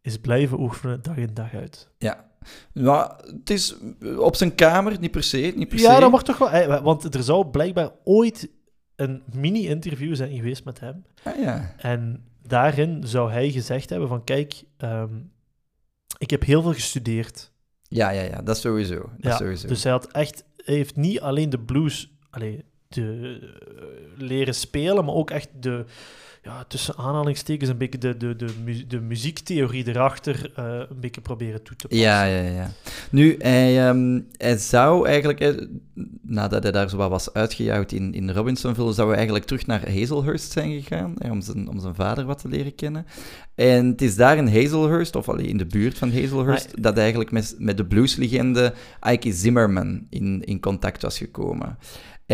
[0.01, 1.91] is blijven oefenen dag in dag uit.
[1.99, 2.31] Ja.
[2.73, 3.77] Ja, het is
[4.19, 5.53] op zijn kamer, niet per se.
[5.57, 6.01] Niet per Ja, se.
[6.01, 6.83] dat mag toch wel.
[6.83, 8.51] Want er zou blijkbaar ooit
[8.97, 11.05] een mini-interview zijn geweest met hem.
[11.23, 11.75] Ah, ja.
[11.77, 15.15] En daarin zou hij gezegd hebben van, kijk, ehm,
[16.19, 17.53] ik heb heel veel gestudeerd.
[17.89, 18.95] ja, ja, ja, dat sowieso.
[19.01, 19.69] Dat Ja, sowieso.
[19.69, 25.05] Dus hij had echt, hij heeft niet alleen de blues, allee, te eh, leren spelen,
[25.05, 25.85] maar ook echt de,
[26.43, 31.21] ja, tussen aanhalingstekens een beetje de, de, de, mu- de muziektheorie erachter eh, een beetje
[31.21, 32.07] proberen toe te passen.
[32.07, 32.71] Ja, ja, ja.
[33.11, 35.67] Nu, hij, ehm, hij zou eigenlijk,
[36.23, 39.91] nadat hij daar zo wat was uitgejouwd in, in Robinsonville, zou hij eigenlijk terug naar
[39.91, 43.07] Hazelhurst zijn gegaan, hè, om, zijn, om zijn vader wat te leren kennen.
[43.55, 47.03] En het is daar in Hazelhurst, of allee, in de buurt van Hazelhurst, dat hij
[47.03, 48.73] eigenlijk met, met de blueslegende
[49.11, 51.79] Ike Zimmerman in, in contact was gekomen.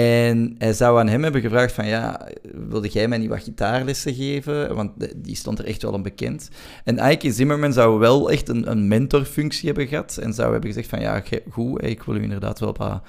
[0.03, 2.29] En hij zou aan hem hebben gevraagd van, ja,
[2.69, 4.75] wilde jij mij niet wat gitaarlessen geven?
[4.75, 6.51] Want die stond er echt wel een bekend.
[6.85, 10.17] En Ike Zimmerman zou wel echt een, een mentorfunctie hebben gehad.
[10.23, 13.03] En zou hebben gezegd van, ja, goed, ik wil u inderdaad wel wat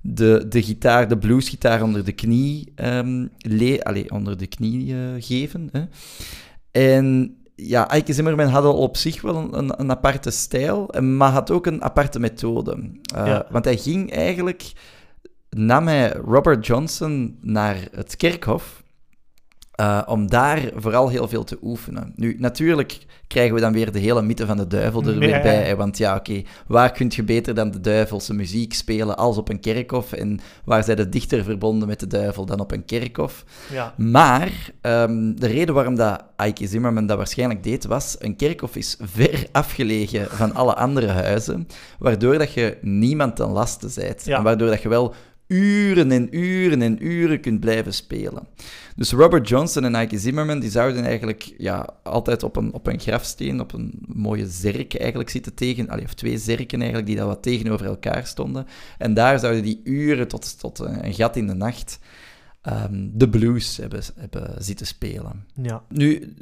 [0.00, 4.98] de, de gitaar, de bluesgitaar onder de knie, ehm, le- allee, onder de knie eh,
[5.18, 5.68] geven.
[5.72, 5.82] Hè.
[6.70, 11.30] En ja, Ike Zimmerman had al op zich wel een, een, aparte stijl, en- maar
[11.30, 12.90] had ook een aparte methode.
[13.14, 13.46] Eh, Ja.
[13.50, 14.72] Want hij ging eigenlijk,
[15.50, 18.82] nam hij Robert Johnson naar het kerkhof,
[19.78, 22.12] eh, om daar vooral heel veel te oefenen.
[22.16, 25.62] Nu, natuurlijk krijgen we dan weer de hele mythe van de duivel er weer bij.
[25.62, 29.48] hè, Want ja, oké, waar kun je beter dan de duivelse muziek spelen als op
[29.48, 30.12] een kerkhof?
[30.12, 33.44] En waar zijn de dichter verbonden met de duivel dan op een kerkhof?
[33.72, 33.94] Ja.
[33.96, 38.96] Maar ehm, de reden waarom dat Ike Zimmerman dat waarschijnlijk deed, was een kerkhof is
[39.00, 41.66] ver afgelegen van alle andere huizen,
[41.98, 44.24] waardoor dat je niemand ten laste zijt.
[44.24, 44.36] Ja.
[44.36, 45.14] En waardoor dat je wel
[45.48, 48.46] uren en uren en uren kunt blijven spelen.
[48.96, 53.00] Dus Robert Johnson en Ike Zimmerman, die zouden eigenlijk ja, altijd op een, op een
[53.00, 57.26] grafsteen, op een mooie zerk eigenlijk zitten tegen, allee, of twee zerken eigenlijk, die daar
[57.26, 58.66] wat tegenover elkaar stonden.
[58.98, 61.98] En daar zouden die uren tot, tot een gat in de nacht
[62.62, 65.44] ehm, de blues hebben, hebben zitten spelen.
[65.62, 65.82] Ja.
[65.88, 66.34] Nu,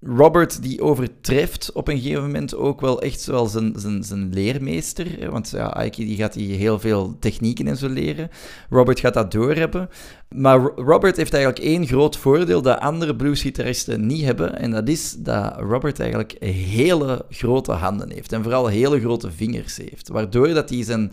[0.00, 5.30] Robert die overtreft op een gegeven moment ook wel echt wel zijn, zijn, leermeester.
[5.30, 8.30] Want ja, Ike die gaat die heel veel technieken en zo leren.
[8.70, 9.88] Robert gaat dat doorhebben.
[10.28, 14.58] Maar Ro- Robert heeft eigenlijk één groot voordeel dat andere bluesgitaristen niet hebben.
[14.58, 18.32] En dat is dat Robert eigenlijk hele grote handen heeft.
[18.32, 20.08] En vooral hele grote vingers heeft.
[20.08, 21.12] Waardoor dat hij zijn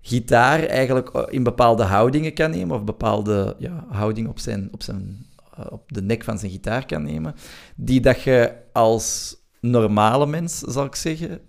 [0.00, 2.76] gitaar eigenlijk in bepaalde houdingen kan nemen.
[2.76, 5.27] Of bepaalde ja, houding op, zijn, op, zijn, eh,
[5.70, 7.34] op de nek van zijn gitaar kan nemen.
[7.76, 11.40] Die dat je als normale mens, zal ik zeggen,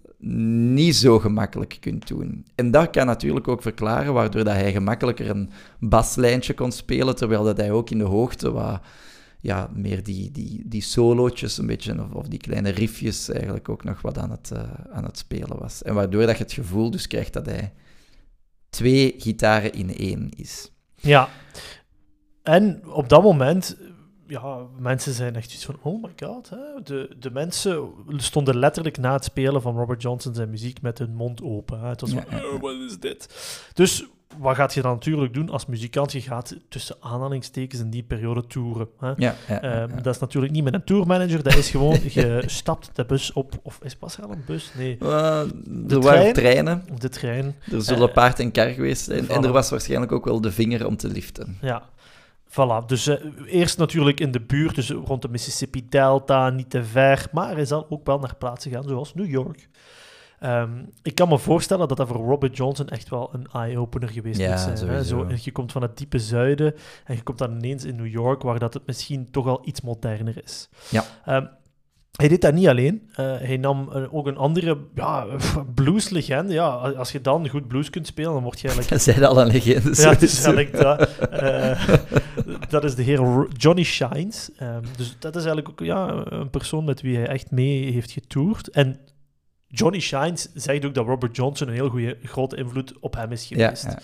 [0.73, 2.45] niet zo gemakkelijk kunt doen.
[2.55, 7.43] En dat kan natuurlijk ook verklaren waardoor dat hij gemakkelijker een baslijntje kon spelen, terwijl
[7.43, 8.81] dat hij ook in de hoogte wat
[9.41, 13.83] ja, meer die, die, die solootjes een beetje, of, of die kleine riffjes eigenlijk ook
[13.83, 15.81] nog wat aan het, eh, aan het spelen was.
[15.83, 17.73] En waardoor dat je het gevoel dus krijgt dat hij
[18.69, 20.71] twee gitaren in één is.
[20.95, 21.29] Ja.
[22.43, 23.77] En op dat moment,
[24.29, 26.49] ja, mensen zijn echt iets van, oh my god.
[26.49, 26.81] Hè?
[26.83, 31.15] De, de mensen stonden letterlijk na het spelen van Robert Johnson zijn muziek met hun
[31.15, 31.79] mond open.
[31.79, 31.87] Hè?
[31.87, 33.29] Het was Ja, van, ja, "Oh, wat is dit?
[33.73, 34.05] Dus
[34.37, 36.11] wat gaat je dan natuurlijk doen als muzikant?
[36.11, 38.87] Je gaat tussen aanhalingstekens in die periode toeren.
[38.99, 39.07] Hè?
[39.17, 40.01] Ja, ja, Ehm.
[40.03, 43.59] Dat is natuurlijk niet met een tourmanager, dat is gewoon, je stapt de bus op,
[43.63, 44.71] of is er al een bus?
[44.77, 45.05] Nee, De
[45.87, 46.33] er waren trein?
[46.33, 47.55] treinen, op de trein.
[47.71, 49.29] er zullen Eh, paard en kar geweest zijn.
[49.29, 51.57] En er was waarschijnlijk ook wel de vinger om te liften.
[51.61, 51.89] Ja,
[52.49, 52.85] voilà.
[52.85, 57.27] Dus eh, eerst natuurlijk in de buurt, dus rond de Mississippi Delta, niet te ver.
[57.31, 59.69] Maar hij zal ook wel naar plaatsen gaan, zoals New York.
[60.39, 64.39] Ehm, ik kan me voorstellen dat dat voor Robert Johnson echt wel een eye-opener geweest
[64.39, 64.71] Ja, moet zijn.
[64.71, 64.77] Hè?
[64.77, 65.03] sowieso.
[65.03, 68.07] Zo, en je komt van het diepe zuiden en je komt dan ineens in New
[68.07, 70.69] York, waar dat het misschien toch al iets moderner is.
[70.89, 71.03] Ja.
[71.25, 71.45] Ehm,
[72.11, 73.09] hij deed dat niet alleen.
[73.15, 75.25] Eh, hij nam eh, ook een andere ja,
[75.75, 76.53] blueslegende.
[76.53, 79.41] Ja, als je dan goed blues kunt spelen, dan word je eigenlijk Dat zijn al
[79.41, 80.01] een legende.
[80.01, 81.17] ja, het is eigenlijk dat.
[81.29, 81.89] Eh,
[82.69, 84.49] dat is de heer Johnny Shines.
[84.57, 88.11] Ehm, dus dat is eigenlijk ook ja, een persoon met wie hij echt mee heeft
[88.11, 88.69] getoerd.
[88.69, 88.99] En
[89.67, 93.47] Johnny Shines zegt ook dat Robert Johnson een heel goede, grote invloed op hem is
[93.47, 93.83] Ja, geweest.
[93.83, 93.97] ja,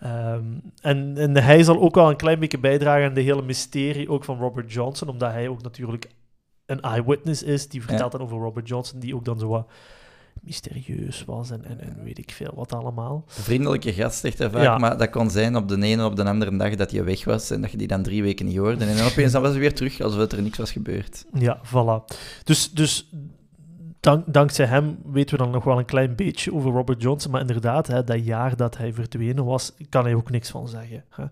[0.00, 0.44] Ehm,
[0.80, 4.24] en, en hij zal ook wel een klein beetje bijdragen aan de hele mysterie ook
[4.24, 6.10] van Robert Johnson, omdat hij ook natuurlijk
[6.66, 7.68] een eyewitness is.
[7.68, 9.70] Die vertelt dan over Robert Johnson, die ook dan zo wat
[10.42, 13.24] mysterieus was en, en, en weet ik veel wat allemaal.
[13.26, 14.78] Vriendelijke gast, zegt hij vaak, Ja.
[14.78, 17.50] maar dat kon zijn op de ene op de andere dag dat hij weg was
[17.50, 18.84] en dat je die dan drie weken niet hoorde.
[18.84, 21.24] En dan opeens dan was hij weer terug, alsof er niks was gebeurd.
[21.32, 22.04] Ja, voilà.
[22.44, 23.10] Dus, dus
[24.00, 27.30] dank, dankzij hem weten we dan nog wel een klein beetje over Robert Johnson.
[27.30, 31.04] Maar inderdaad, hè, dat jaar dat hij verdwenen was, kan hij ook niks van zeggen.
[31.08, 31.24] Hè.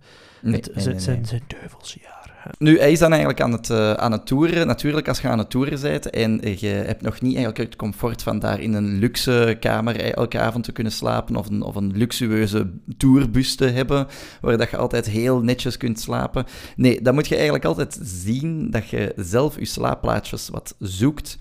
[0.42, 2.19] Nee, Het nee, zijn, nee, zijn, zijn duivelsjaren.
[2.58, 4.66] Nu, hij is dan eigenlijk aan het, eh, aan het toeren.
[4.66, 8.22] Natuurlijk, als je aan het toeren bent en je hebt nog niet eigenlijk het comfort
[8.22, 11.96] van daar in een luxe kamer elke avond te kunnen slapen of een, of een
[11.96, 14.06] luxueuze tourbus te hebben,
[14.40, 16.44] waar dat je altijd heel netjes kunt slapen.
[16.76, 21.38] Nee, dan moet je eigenlijk altijd zien dat je zelf je slaapplaatsjes wat zoekt.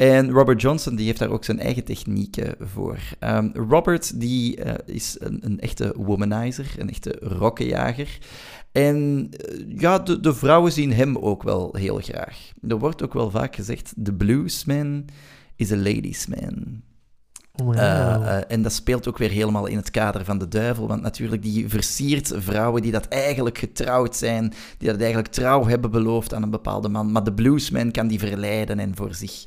[0.00, 2.98] En Robert Johnson die heeft daar ook zijn eigen technieken voor.
[3.18, 8.18] Ehm, Robert die, eh, is een, een, echte womanizer, een echte rokkenjager.
[8.72, 12.52] En eh, ja, de, de, vrouwen zien hem ook wel heel graag.
[12.68, 15.04] Er wordt ook wel vaak gezegd: de bluesman
[15.56, 16.82] is a ladies man.
[17.62, 17.74] Oh.
[17.74, 20.86] Uh, uh, en dat speelt ook weer helemaal in het kader van de duivel.
[20.86, 25.90] Want natuurlijk, die versiert vrouwen die dat eigenlijk getrouwd zijn, die dat eigenlijk trouw hebben
[25.90, 27.12] beloofd aan een bepaalde man.
[27.12, 29.44] Maar de bluesman kan die verleiden en voor zich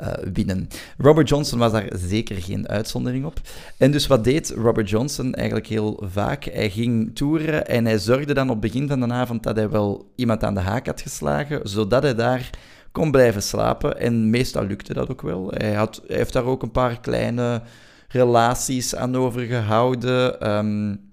[0.00, 0.68] uh, winnen.
[0.98, 3.40] Robert Johnson was daar zeker geen uitzondering op.
[3.78, 6.44] En dus wat deed Robert Johnson eigenlijk heel vaak?
[6.44, 9.68] Hij ging toeren en hij zorgde dan op het begin van de avond dat hij
[9.68, 12.50] wel iemand aan de haak had geslagen, zodat hij daar
[12.92, 14.00] kon blijven slapen.
[14.00, 15.50] En meestal lukte dat ook wel.
[15.54, 17.62] Hij, had, heeft daar ook een paar kleine
[18.08, 20.50] relaties aan overgehouden.
[20.56, 21.07] Um,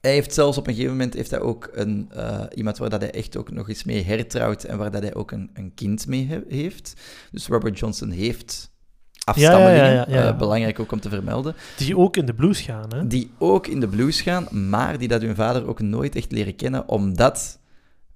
[0.00, 3.00] hij heeft zelfs op een gegeven moment heeft hij ook een, uh, iemand waar dat
[3.00, 6.06] hij echt ook nog eens mee hertrouwt en waar dat hij ook een, een kind
[6.06, 6.94] mee he heeft.
[7.30, 8.70] Dus Robert Johnson heeft
[9.24, 11.54] afstammelingen, ja, ja, ja, uh, belangrijk ook om te vermelden.
[11.76, 13.06] Die ook in de blues gaan, hè?
[13.06, 16.56] Die ook in de blues gaan, maar die dat hun vader ook nooit echt leren
[16.56, 17.59] kennen, omdat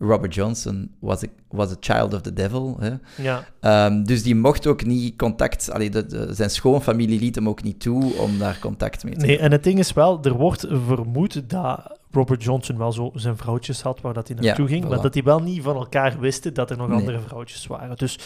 [0.08, 2.76] Robert Johnson was a, was a child of the devil.
[2.80, 2.90] Hè?
[3.22, 3.86] Ja.
[3.86, 5.70] Um, dus die mocht ook niet contact...
[5.70, 9.18] Allee, de, de, zijn schoonfamilie liet hem ook niet toe om daar contact mee te
[9.20, 9.46] Nee, hebben.
[9.46, 13.82] en het ding is wel, er wordt vermoed dat Robert Johnson wel zo zijn vrouwtjes
[13.82, 14.88] had waar dat hij naartoe Ja, ging, voilà.
[14.88, 16.98] maar dat die wel niet van elkaar wisten dat er nog Nee.
[16.98, 17.96] andere vrouwtjes waren.
[17.96, 18.18] Dus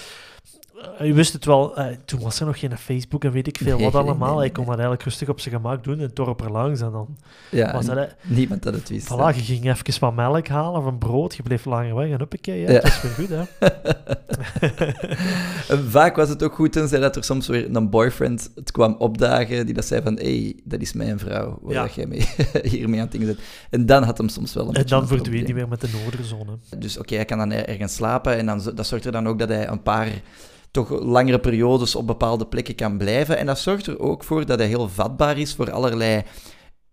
[1.03, 3.79] je wist het wel, eh, toen was er nog geen Facebook en weet ik veel
[3.81, 4.29] wat allemaal.
[4.29, 4.53] nee, Hij nee.
[4.53, 7.17] kon dat eigenlijk rustig op zijn gemak doen en het dorp er langs en dan
[7.51, 7.97] Ja, was dat...
[7.97, 9.07] en hè, niemand dat het wist.
[9.13, 9.29] Voilà, hè.
[9.29, 12.65] je ging even wat melk halen of een brood, je bleef langer weg en huppakee,
[12.67, 12.81] hè, Ja.
[12.81, 13.43] dat is weer goed, hè.
[15.89, 19.65] Vaak was het ook goed, tenzij dat er soms weer een boyfriend het kwam opdagen
[19.67, 21.83] die dat zei van, hé, hey, dat is mijn vrouw, waar Ja.
[21.83, 22.27] dat jij mee,
[22.63, 23.39] hiermee aan het dingen zit.
[23.71, 25.89] En dan had hem soms wel een En dan een verdween hij weer met de
[26.03, 26.59] noorderzone.
[26.79, 29.49] Dus oké, hij kan dan ergens slapen en dan, dat zorgt er dan ook dat
[29.49, 30.09] hij een paar
[30.87, 33.39] toch langere periodes op bepaalde plekken kan blijven.
[33.39, 36.23] En dat zorgt er ook voor dat hij heel vatbaar is voor allerlei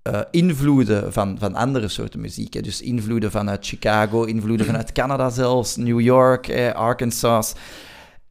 [0.02, 2.54] eh, invloeden van, van andere soorten muziek.
[2.54, 2.62] hè.
[2.62, 7.54] Dus invloeden vanuit Chicago, invloeden vanuit Canada zelfs, New York, Arkansas.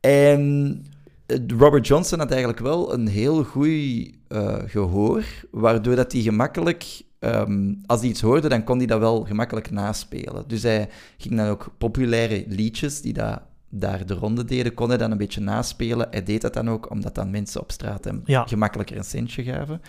[0.00, 0.82] En
[1.26, 7.02] eh, Robert Johnson had eigenlijk wel een heel goed eh, gehoor, waardoor dat hij gemakkelijk,
[7.18, 10.44] ehm, als hij iets hoorde, dan kon hij dat wel gemakkelijk naspelen.
[10.46, 10.88] Dus hij
[11.18, 13.42] ging dan ook populaire liedjes die dat
[13.80, 16.08] daar de ronde deden, kon hij dan een beetje naspelen.
[16.10, 18.44] Hij deed dat dan ook, omdat dan mensen op straat hem Ja.
[18.46, 19.80] gemakkelijker een centje gaven.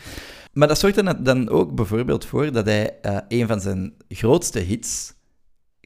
[0.53, 4.59] Maar dat zorgde er dan ook bijvoorbeeld voor dat hij eh, een van zijn grootste
[4.59, 5.13] hits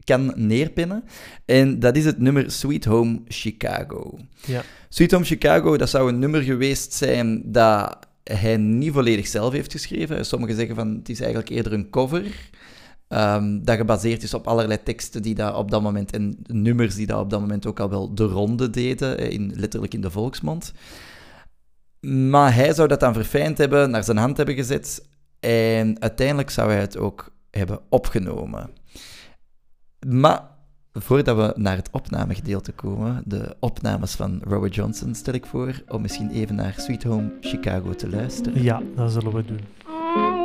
[0.03, 1.03] kan neerpinnen.
[1.45, 4.17] En dat is het nummer Sweet Home Chicago.
[4.45, 4.61] Ja.
[4.89, 9.71] Sweet Home Chicago, dat zou een nummer geweest zijn dat hij niet volledig zelf heeft
[9.71, 10.25] geschreven.
[10.25, 12.49] Sommigen zeggen van het is eigenlijk eerder een cover.
[13.09, 17.07] Ehm, dat gebaseerd is op allerlei teksten die daar op dat moment en nummers die
[17.07, 20.11] daar op dat moment ook al wel de ronde deden, eh, in, letterlijk in de
[20.11, 20.73] volksmond.
[21.99, 25.07] Maar hij zou dat dan verfijnd hebben, naar zijn hand hebben gezet
[25.39, 28.69] en uiteindelijk zou hij het ook hebben opgenomen.
[30.07, 30.41] Maar
[30.93, 36.01] voordat we naar het opnamegedeelte komen, de opnames van Robert Johnson, stel ik voor om
[36.01, 38.63] misschien even naar Sweet Home Chicago te luisteren.
[38.63, 40.38] Ja, dat zullen we doen.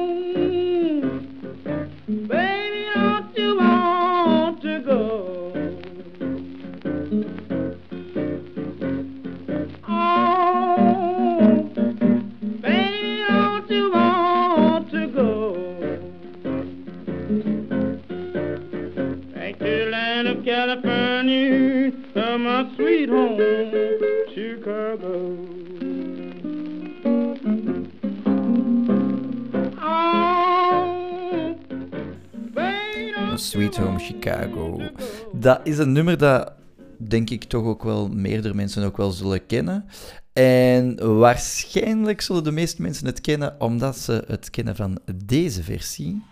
[35.33, 36.53] Dat is een nummer dat,
[36.99, 39.85] denk ik, toch ook wel meerdere mensen ook wel zullen kennen.
[40.33, 46.23] En waarschijnlijk zullen de meeste mensen het kennen omdat ze het kennen van deze versie.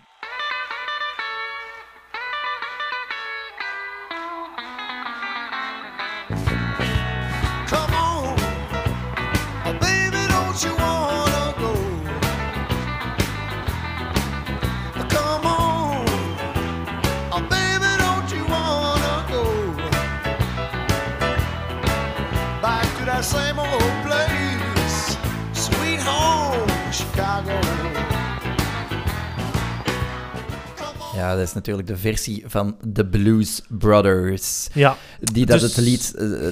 [31.42, 34.68] Dat is natuurlijk de versie van The Blues Brothers.
[34.74, 36.48] Ja, Die dat Dus- het lied eh,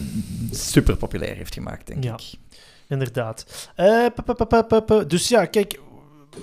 [0.50, 2.14] super populair heeft gemaakt, denk Ja.
[2.14, 2.33] ik.
[2.88, 3.70] inderdaad.
[3.74, 4.07] Eh.
[5.07, 5.72] Dus ja, kijk,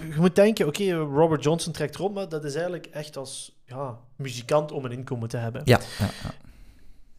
[0.10, 3.98] je moet denken, oké, Robert Johnson trekt rond, maar dat is eigenlijk echt als ja,
[4.15, 5.62] muzikant om een inkomen te hebben.
[5.65, 6.31] Ja, ja, ja.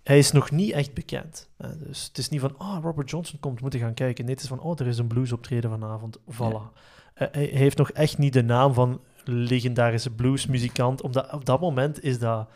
[0.03, 1.49] Hij is nog niet echt bekend.
[1.57, 1.69] hè.
[1.87, 4.25] Dus het is niet van, oh, Robert Johnson komt, moeten gaan kijken.
[4.25, 6.19] Nee, het is van, oh, er is een bluesoptreden vanavond.
[6.19, 6.37] Voilà.
[6.37, 6.71] Ja.
[7.15, 11.03] Eh, hij heeft nog echt niet de naam van legendarische bluesmuzikant.
[11.03, 12.49] Omdat op dat moment is dat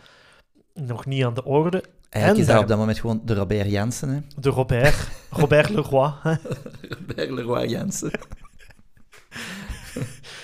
[0.75, 1.83] nog niet aan de orde.
[2.09, 4.21] Eigenlijk En is dat daar- op dat moment gewoon de Robert Jansen, hè?
[4.41, 6.11] De Robert, Robert Leroy.
[6.23, 6.35] hè.
[6.99, 8.11] Robert Leroy Jansen.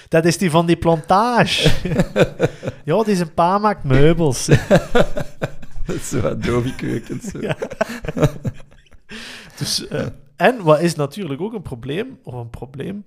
[0.09, 1.70] Dat is die van die plantage.
[2.85, 4.45] ja, die zijn pa maakt meubels.
[6.03, 7.31] Zo Adobe keukens.
[7.41, 7.57] Ja.
[9.57, 10.07] Dus, eh,
[10.37, 13.03] en wat is natuurlijk ook een probleem, of een probleem,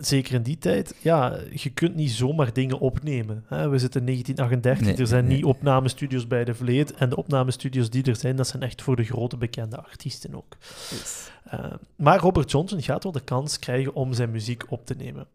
[0.00, 3.44] zeker in die tijd, ja, je kunt niet zomaar dingen opnemen.
[3.46, 3.68] Hè?
[3.68, 5.36] We zitten in 1938, Nee, er zijn nee.
[5.36, 8.96] niet opnamestudios bij de Vleet, en de opnamestudios die er zijn, dat zijn echt voor
[8.96, 10.56] de grote bekende artiesten ook.
[10.90, 11.30] Yes.
[11.44, 15.26] Eh, maar Robert Johnson gaat wel de kans krijgen om zijn muziek op te nemen.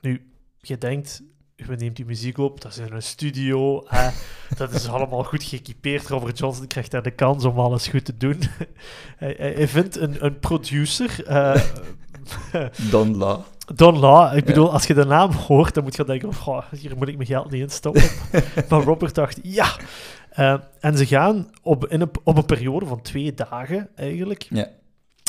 [0.00, 1.22] Nu, je denkt,
[1.56, 4.10] je neemt die muziek op, dat is in een studio, hè,
[4.56, 6.08] dat is allemaal goed geëquipeerd.
[6.08, 8.38] Robert Johnson krijgt daar de kans om alles goed te doen.
[9.16, 11.62] hij, vindt een, een producer, eh,
[12.90, 13.44] Don La.
[13.74, 14.36] Don Law.
[14.36, 17.16] Ik bedoel, als je de naam hoort, dan moet je denken, oh, hier moet ik
[17.16, 18.02] mijn geld niet in stoppen.
[18.68, 19.76] maar Robert dacht, ja.
[20.30, 24.46] Eh, en ze gaan op, in een, op een periode van twee dagen, eigenlijk.
[24.50, 24.68] Ja,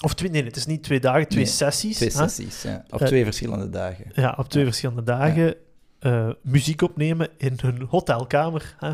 [0.04, 1.96] Of twee, nee, het is niet twee dagen, twee Nee, sessies.
[1.98, 2.16] twee hè?
[2.16, 2.62] sessies.
[2.62, 2.84] Ja.
[2.90, 4.06] Op Eh, twee verschillende dagen.
[4.14, 5.56] Ja, op twee verschillende dagen
[6.00, 8.76] eh, muziek opnemen in hun hotelkamer.
[8.80, 8.92] Hè.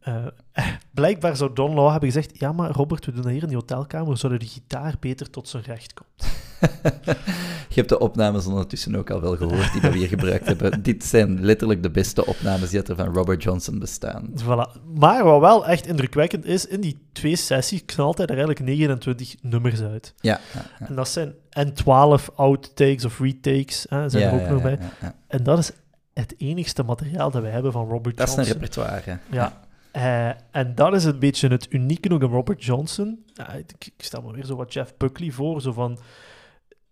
[0.00, 0.26] Eh,
[0.94, 3.56] blijkbaar zou Don Law hebben gezegd: Ja, maar Robert, we doen dat hier in die
[3.56, 6.32] hotelkamer, zodat de gitaar beter tot zijn recht komt.
[7.68, 10.82] Je hebt de opnames ondertussen ook al wel gehoord die we hier gebruikt hebben.
[10.82, 14.28] Dit zijn letterlijk de beste opnames die er van Robert Johnson bestaan.
[14.42, 14.80] Voilà.
[14.94, 19.34] Maar wat wel echt indrukwekkend is, in die twee sessies knalt hij er eigenlijk 29
[19.42, 20.14] nummers uit.
[20.20, 20.86] Ja, ja, ja.
[20.86, 24.78] En dat zijn en 12 outtakes of retakes, hè, zijn Ja, er ook nog bij.
[25.26, 25.70] En dat is
[26.14, 28.60] het enigste materiaal dat wij hebben van Robert Dat is een Johnson.
[28.60, 29.18] repertoire.
[29.30, 29.60] Ja.
[29.92, 33.24] Eh, en dat is een beetje het unieke ook aan Robert Johnson.
[33.34, 35.60] Ja, ik, ik stel me weer zo wat Jeff Buckley voor.
[35.60, 35.98] Zo van,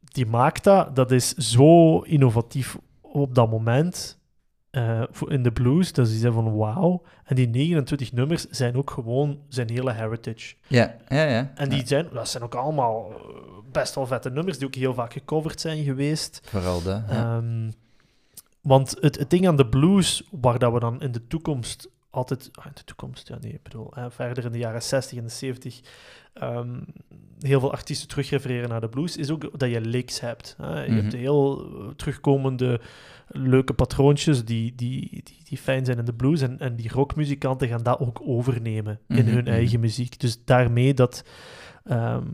[0.00, 0.96] die maakt dat.
[0.96, 4.16] Dat is zo innovatief op dat moment.
[4.70, 5.92] eh, in de blues.
[5.92, 7.02] Dat is van wauw.
[7.24, 10.54] En die 29 nummers zijn ook gewoon zijn hele heritage.
[10.66, 11.52] Ja, ja, ja.
[11.54, 13.16] En die zijn, dat zijn ook allemaal eh,
[13.72, 16.40] best wel vette nummers die ook heel vaak gecoverd zijn geweest.
[16.44, 16.80] Vooral.
[16.84, 17.04] Ja.
[17.08, 17.70] Ehm,
[18.62, 21.88] want het, het ding aan de blues, waar dat we dan in de toekomst
[22.18, 22.48] altijd...
[22.52, 25.24] ah, in de toekomst, ja nee, ik bedoel, hè, verder in de jaren 60 en
[25.24, 25.80] de 70
[26.32, 26.80] ehm,
[27.40, 30.54] heel veel artiesten terugrefereren naar de blues, is ook dat je licks hebt.
[30.58, 30.82] Hè.
[30.84, 31.00] Je Mhm.
[31.00, 32.80] hebt heel eh, terugkomende
[33.28, 36.40] leuke patroontjes die, die, die, die fijn zijn in de blues.
[36.40, 39.52] En, en die rockmuzikanten gaan dat ook overnemen in Mhm, hun mhm.
[39.52, 40.20] eigen muziek.
[40.20, 41.24] Dus daarmee dat,
[41.84, 42.26] ehm,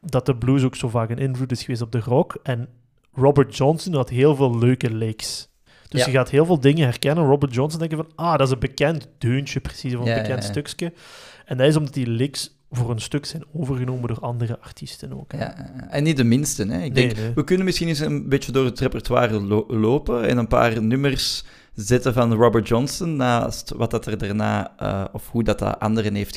[0.00, 2.38] dat de blues ook zo vaak een invloed is geweest op de rock.
[2.42, 2.68] En
[3.12, 5.48] Robert Johnson had heel veel leuke licks.
[5.90, 6.06] Dus Ja.
[6.06, 7.24] je gaat heel veel dingen herkennen.
[7.24, 10.44] Robert Johnson denken van, ah, dat is een bekend deuntje, precies, of een Ja, bekend
[10.44, 10.92] stukje.
[11.44, 15.32] En dat is omdat die licks voor een stuk zijn overgenomen door andere artiesten ook.
[15.32, 15.38] hè.
[15.38, 15.54] Ja,
[15.88, 16.62] en niet de minste.
[16.66, 16.74] Hè.
[16.74, 17.32] Ik Nee, denk, nee.
[17.34, 21.44] we kunnen misschien eens een beetje door het repertoire lo- lopen en een paar nummers
[21.74, 26.14] zetten van Robert Johnson naast wat dat er daarna, eh, of hoe dat, dat anderen
[26.14, 26.36] heeft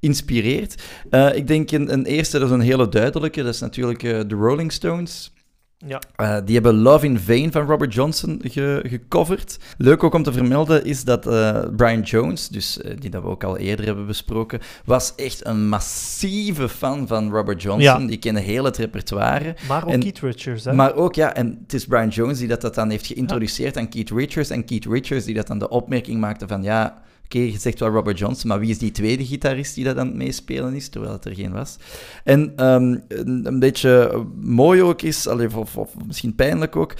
[0.00, 0.82] geïnspireerd.
[1.10, 4.20] Eh, ik denk een, een eerste, dat is een hele duidelijke, dat is natuurlijk eh,
[4.26, 5.32] de Rolling Stones.
[5.78, 6.00] Ja.
[6.16, 9.56] Eh, die hebben Love in Vain van Robert Johnson ge- gecoverd.
[9.78, 13.28] Leuk ook om te vermelden is dat eh, Brian Jones, dus, eh, die dat we
[13.28, 18.00] ook al eerder hebben besproken, was echt een massieve fan van Robert Johnson.
[18.02, 18.06] Ja.
[18.08, 19.54] Die kende heel het repertoire.
[19.68, 20.72] Maar ook En- Keith Richards, hè?
[20.72, 23.88] Maar ook, ja, en het is Brian Jones die dat, dat dan heeft geïntroduceerd aan
[23.88, 24.50] Keith Richards.
[24.50, 27.02] En Keith Richards die dat dan de opmerking maakte van, ja,
[27.34, 30.16] je zegt wel Robert Johnson, maar wie is die tweede gitarist die dat aan het
[30.16, 31.76] meespelen is, terwijl het er geen was.
[32.24, 36.94] En ehm, een, beetje mooi ook is, of, of misschien pijnlijk ook,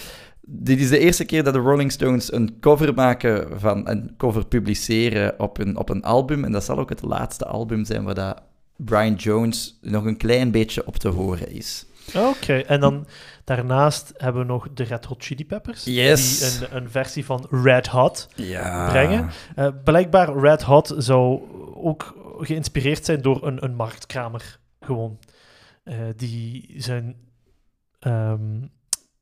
[0.47, 4.47] dit is de eerste keer dat de Rolling Stones een cover maken van, een cover
[4.47, 6.45] publiceren op een, op een album.
[6.45, 8.43] En dat zal ook het laatste album zijn waar dat
[8.76, 11.87] Brian Jones nog een klein beetje op te horen is.
[12.14, 13.07] Oké, en dan
[13.44, 15.84] daarnaast hebben we nog de Red Hot Chili Peppers.
[15.84, 16.38] Yes.
[16.59, 18.88] Die een, een versie van Red Hot Ja.
[18.88, 19.30] brengen.
[19.57, 21.40] Eh, blijkbaar Red Hot zou
[21.74, 24.59] ook geïnspireerd zijn door een, een marktkramer.
[24.80, 25.18] Gewoon.
[25.84, 27.16] Eh, die zijn
[28.00, 28.61] ehm,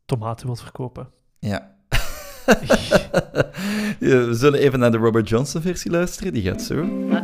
[0.06, 1.08] tomaten wil verkopen.
[1.38, 1.70] Ja.
[3.98, 6.32] Ja, We zullen even naar de Robert Johnson versie luisteren.
[6.32, 6.74] Die gaat zo.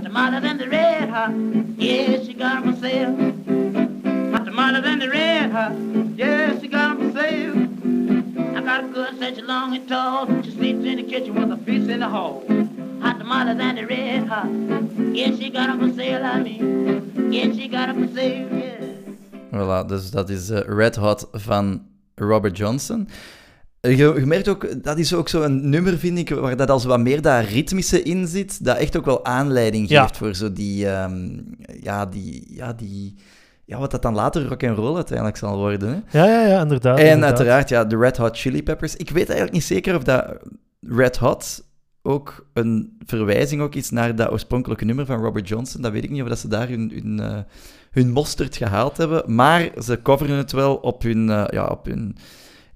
[0.02, 1.30] Tomato the red hot.
[1.76, 3.14] Yes, she got sale.
[4.44, 5.17] Tomato the red
[5.50, 5.72] hot.
[6.16, 7.56] Yes, she got for sale.
[8.56, 10.26] I got a good such long and tall.
[10.42, 12.42] She sleeps in the kitchen with a piece in the hall.
[13.28, 14.48] smarter than the red hot.
[15.12, 17.30] Yeah, she got 'em for sale, I mean.
[17.30, 18.76] Yeah, she got 'em for sale, yeah.
[19.52, 21.82] Voilà, dus dat is eh, Red Hot van
[22.14, 23.08] Robert Johnson.
[23.80, 26.84] Eh, Je, je merkt ook, dat is ook zo'n nummer, vind ik, waar dat als
[26.84, 30.02] wat meer dat ritmische in zit, dat echt ook wel aanleiding Ja.
[30.02, 31.28] geeft voor zo die, ehm,
[31.82, 33.14] ja, die, ja, die,
[33.68, 35.88] ja, wat dat dan later rock and roll uiteindelijk zal worden.
[35.88, 36.18] Hè?
[36.18, 36.98] Ja, ja, ja, inderdaad.
[36.98, 37.28] En inderdaad.
[37.28, 38.96] uiteraard, ja, de Red Hot Chili Peppers.
[38.96, 40.36] Ik weet eigenlijk niet zeker of dat
[40.80, 41.64] Red Hot
[42.02, 45.82] ook een verwijzing ook is naar dat oorspronkelijke nummer van Robert Johnson.
[45.82, 47.38] Dat weet ik niet of dat ze daar hun, hun, eh,
[47.90, 49.34] hun mosterd gehaald hebben.
[49.34, 52.16] Maar ze coveren het wel op hun, eh, ja, op hun,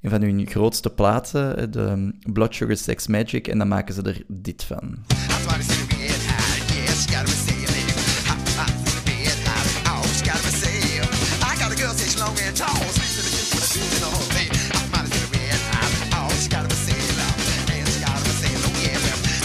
[0.03, 3.49] een van hun grootste platen, de um, Blood Sugar Sex Magic.
[3.49, 4.97] En dan maken ze er dit van.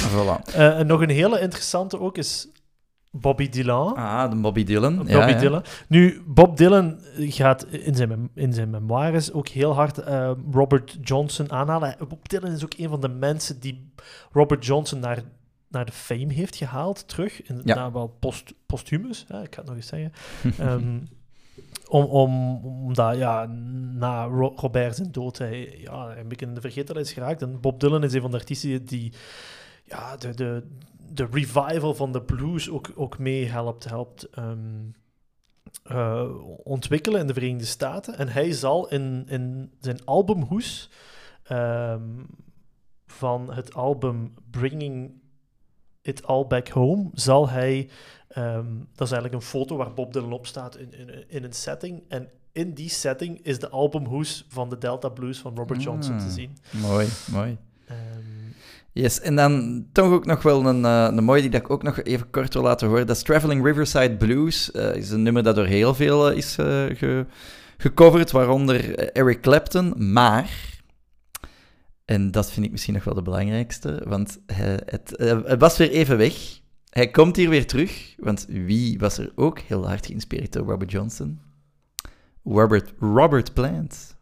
[0.10, 0.54] Voilà.
[0.54, 2.48] Eh, en nog een hele interessante ook is
[3.12, 3.96] Bobby Dylan.
[3.96, 4.96] Ah, de Bobby Dylan.
[4.96, 5.38] Bobby ja, ja.
[5.40, 5.64] Dylan.
[5.88, 11.52] Nu, Bob Dylan gaat in zijn, in zijn memoires ook heel hard eh, Robert Johnson
[11.52, 11.96] aanhalen.
[12.08, 13.92] Bob Dylan is ook een van de mensen die
[14.32, 15.22] Robert Johnson naar,
[15.70, 17.42] naar de fame heeft gehaald, terug.
[17.44, 17.76] In, Ja.
[17.76, 20.12] na wel post, posthumus, hè, ik ga het nog eens zeggen.
[20.68, 20.98] Ehm,
[21.90, 23.46] om, om, omdat, ja,
[23.94, 27.42] na Ro- Robert zijn dood, hij, ja, een beetje in de vergetelheid is geraakt.
[27.42, 29.14] En Bob Dylan is een van de artiesten die
[29.88, 30.64] ja, de, de,
[31.12, 34.86] de revival van de blues ook, ook mee helpt, helpt ehm,
[35.84, 36.30] eh,
[36.64, 38.18] ontwikkelen in de Verenigde Staten.
[38.18, 40.90] En hij zal in, in zijn albumhoes
[41.44, 42.02] ehm,
[43.06, 45.12] van het album Bringing
[46.02, 47.90] It All Back Home, zal hij...
[48.28, 48.66] ehm,
[48.96, 52.04] dat is eigenlijk een foto waar Bob Dylan op staat in, in, in een setting.
[52.08, 56.24] En in die setting is de albumhoes van de Delta Blues van Robert Johnson te
[56.26, 56.32] Ah.
[56.32, 56.58] zien.
[56.72, 57.58] Mooi, mooi.
[58.98, 62.02] Yes, en dan toch ook nog wel een, eh, een mooie die ik ook nog
[62.04, 63.08] even kort wil laten horen.
[63.08, 64.72] Dat is Traveling Riverside Blues.
[64.72, 67.26] Eh, is een nummer dat door heel veel eh, is ge-
[67.78, 70.12] gecoverd, waaronder Eric Clapton.
[70.14, 70.80] Maar,
[72.06, 75.14] en dat vind ik misschien nog wel de belangrijkste, want het,
[75.46, 76.60] het was weer even weg.
[76.90, 80.92] Hij komt hier weer terug, want wie was er ook heel hard geïnspireerd door Robert
[80.92, 81.40] Johnson?
[82.44, 84.17] Robert, Robert Plant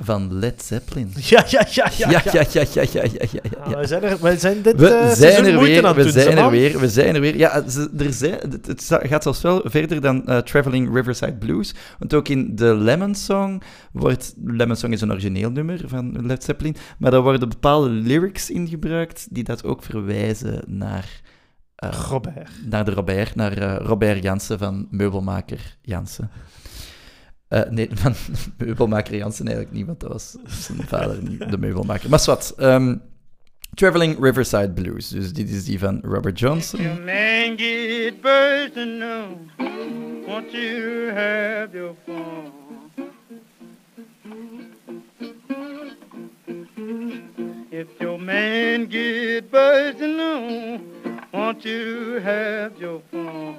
[0.00, 1.12] van Led Zeppelin.
[1.32, 2.10] ja, ja, ja, ja.
[2.10, 2.32] Ja, ja.
[2.32, 5.44] ja, ja, ja, ja, ja, ja, Ah, wij, zijn er, zijn dit We eh, zijn
[5.44, 7.36] er weer, we doen, zijn er weer, we zijn er weer.
[7.36, 7.54] Ja,
[7.98, 11.74] er zijn, het, gaat zelfs wel verder dan eh, Traveling Riverside Blues.
[11.98, 13.62] Want ook in de Lemon Song
[13.92, 14.34] wordt...
[14.44, 16.76] Lemon Song is een origineel nummer van Led Zeppelin.
[16.98, 21.20] Maar daar worden bepaalde lyrics in gebruikt die dat ook verwijzen naar...
[21.76, 22.50] eh, Robert.
[22.68, 26.30] naar de Robert, naar Robert Jansen van meubelmaker Jansen.
[27.48, 28.14] Eh, nee, van
[28.58, 32.08] meubelmaker Jansen eigenlijk niet, want dat was zijn vader de meubelmaker.
[32.10, 32.96] Maar wat, ehm,
[33.74, 36.80] Traveling Riverside Blues, dus dit is die van Robert Your Johnson.
[37.04, 38.22] man get
[38.74, 39.24] now.
[40.26, 42.52] Want you have your fun?
[47.70, 49.50] If your man get
[50.00, 50.80] now,
[51.32, 53.56] want you have your fun?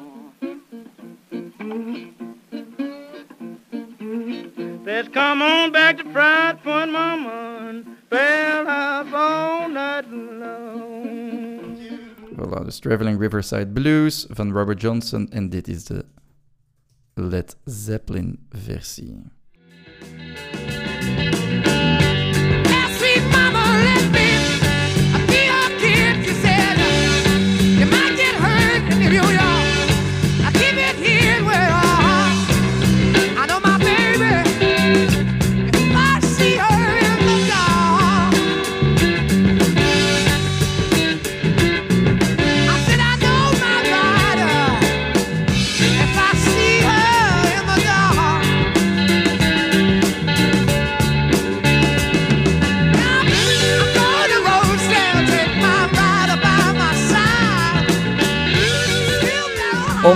[4.86, 11.78] Let's come on back to Fried Point, Mama, Bell House all night long.
[12.36, 16.05] Voilà, dus Traveling Riverside Blues van Robert Johnson en dit is de
[17.14, 19.16] Led Zeppelin versie.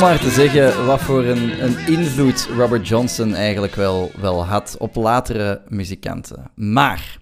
[0.02, 4.95] Maar te zeggen wat voor een, een invloed Robert Johnson eigenlijk wel, wel had op
[4.95, 6.52] latere muzikanten.
[6.56, 7.18] Maar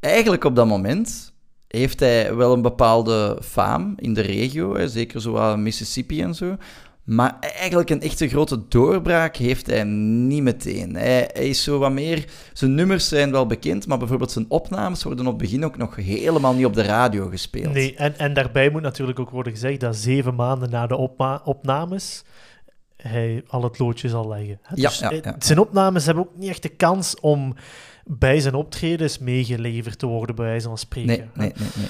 [0.00, 1.32] eigenlijk op dat moment
[1.68, 6.56] heeft hij wel een bepaalde faam in de regio, zeker zo aan Mississippi en zo.
[7.04, 10.94] Maar eigenlijk een echte grote doorbraak heeft hij niet meteen.
[10.94, 12.24] Hij, hij is zo wat meer...
[12.52, 15.96] Zijn nummers zijn wel bekend, maar bijvoorbeeld zijn opnames worden op het begin ook nog
[15.96, 17.72] helemaal niet op de radio gespeeld.
[17.72, 20.96] Nee, en, en daarbij moet natuurlijk ook worden gezegd dat zeven maanden na de
[21.44, 22.24] opnames
[22.96, 24.58] hij al het loodje zal leggen.
[24.62, 24.74] hè.
[24.74, 25.36] Dus, ja, eh, ja.
[25.38, 27.54] Zijn opnames hebben ook niet echt de kans om
[28.04, 31.08] bij zijn optredens meegeleverd te worden, bij wijze van spreken.
[31.08, 31.88] Nee, nee, nee, nee.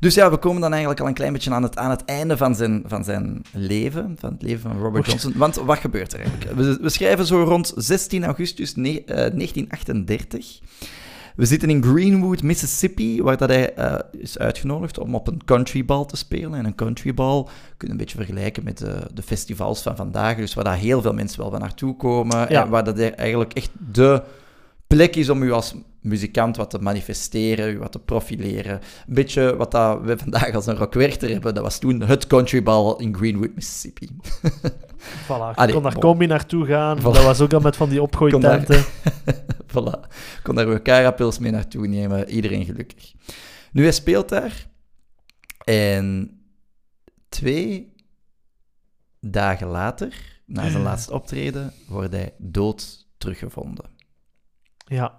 [0.00, 2.36] Dus ja, we komen dan eigenlijk al een klein beetje aan het, aan het einde
[2.36, 5.06] van zijn, van zijn leven, van het leven van Robert.
[5.06, 5.32] Johnson.
[5.36, 6.52] Want wat gebeurt er eigenlijk?
[6.52, 10.60] We, we schrijven zo rond 16 augustus ne- eh, 1938.
[11.36, 16.06] We zitten in Greenwood, Mississippi, waar dat hij eh, is uitgenodigd om op een countrybal
[16.06, 16.54] te spelen.
[16.54, 17.44] En een countrybal
[17.76, 21.02] kun je een beetje vergelijken met de, de festivals van vandaag, dus waar daar heel
[21.02, 22.46] veel mensen wel van naartoe komen.
[22.48, 22.64] Ja.
[22.64, 24.22] En waar dat eigenlijk echt de
[24.94, 28.80] plek is om u als muzikant wat te manifesteren, u wat te profileren.
[29.06, 33.00] Een beetje wat dat we vandaag als een rockwerchter hebben, dat was toen het countrybal
[33.00, 34.08] in Greenwood, Mississippi.
[35.24, 36.00] Voilà, je Allee, kon daar bon.
[36.00, 36.98] combi naartoe gaan.
[36.98, 37.02] Voilà.
[37.02, 38.84] Dat was ook al met van die opgooitenten.
[39.74, 40.08] voilà.
[40.42, 43.12] Kon daar carapils mee naartoe nemen, iedereen gelukkig.
[43.72, 44.66] Nu, hij speelt daar
[45.64, 46.38] en
[47.28, 47.92] twee
[49.20, 53.93] dagen later, na zijn laatste optreden, wordt hij dood teruggevonden.
[54.84, 55.18] Ja.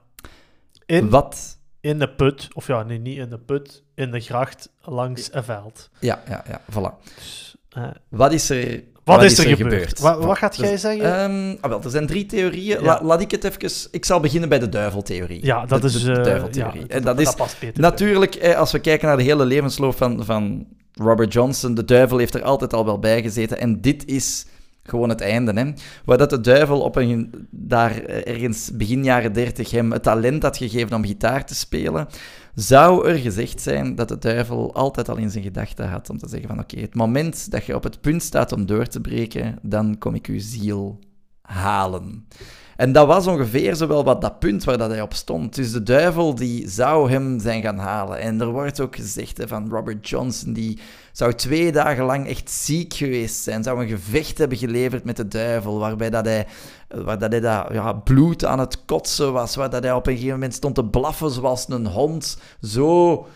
[0.86, 1.58] In, Wat...
[1.82, 5.44] in de put, of ja, nee, niet in de put, in de gracht langs een
[5.44, 5.90] veld.
[6.00, 7.04] Ja, ja, ja, voilà.
[7.16, 10.00] Dus, eh, Wat is er, wat, is er gebeurd?
[10.00, 11.06] Wat, wat gaat Dus, jij zeggen?
[11.20, 12.78] ehm, ah, wel, er zijn drie theorieën.
[12.80, 12.86] Ja.
[12.86, 13.88] La- laat ik het even...
[13.92, 15.46] Ik zal beginnen bij de duiveltheorie.
[15.46, 16.04] ja, dat De- is...
[16.04, 16.82] de, eh, duiveltheorie.
[16.82, 17.34] ja, en dat, is
[17.74, 22.18] natuurlijk, eh, als we kijken naar de hele levensloop van, van Robert Johnson, de duivel
[22.18, 23.60] heeft er altijd al wel bij gezeten.
[23.60, 24.46] En dit is
[24.86, 25.54] gewoon het einde.
[25.54, 25.72] Hè?
[26.06, 30.58] Waar dat de duivel op een, daar ergens begin jaren 30 hem het talent had
[30.58, 32.08] gegeven om gitaar te spelen,
[32.56, 36.30] zou er gezegd zijn dat de duivel altijd al in zijn gedachten had om te
[36.30, 39.60] zeggen van oké, het moment dat je op het punt staat om door te breken,
[39.62, 41.00] dan kom ik uw ziel
[41.42, 42.28] halen.
[42.76, 45.56] En dat was ongeveer zowel wat dat punt waar dat hij op stond.
[45.56, 48.20] Dus de duivel die zou hem zijn gaan halen.
[48.20, 50.80] En er wordt ook gezegd hè, van Robert Johnson, die
[51.12, 53.64] zou twee dagen lang echt ziek geweest zijn.
[53.64, 56.48] Zou een gevecht hebben geleverd met de duivel, waarbij dat hij,
[56.88, 60.14] waar dat hij dat, ja, bloed aan het kotsen was, waar dat hij op een
[60.14, 62.38] gegeven moment stond te blaffen zoals een hond.
[62.62, 63.28] Zo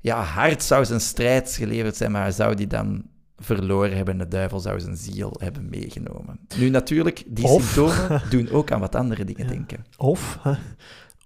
[0.00, 3.04] ja, hard zou zijn strijd geleverd zijn, maar zou die dan
[3.38, 4.18] verloren hebben.
[4.18, 6.40] De duivel zou zijn ziel hebben meegenomen.
[6.56, 9.50] Nu natuurlijk, die Of- symptomen doen ook aan wat andere dingen Ja.
[9.50, 9.84] denken.
[9.96, 10.38] Of,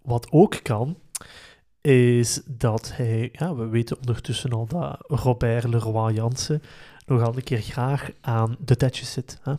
[0.03, 0.99] wat ook kan,
[1.81, 3.29] is dat hij...
[3.33, 6.63] Ja, we weten ondertussen al dat Robert Leroy Jansen
[7.07, 9.39] nogal een keer graag aan de tetjes zit.
[9.43, 9.55] Hè.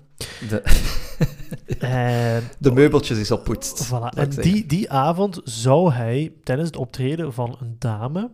[0.50, 0.62] De,
[1.80, 3.88] En, de meubeltjes is oppoetst.
[3.88, 3.90] voilà.
[3.90, 8.32] laat ik En die, die avond zou hij tijdens het optreden van een dame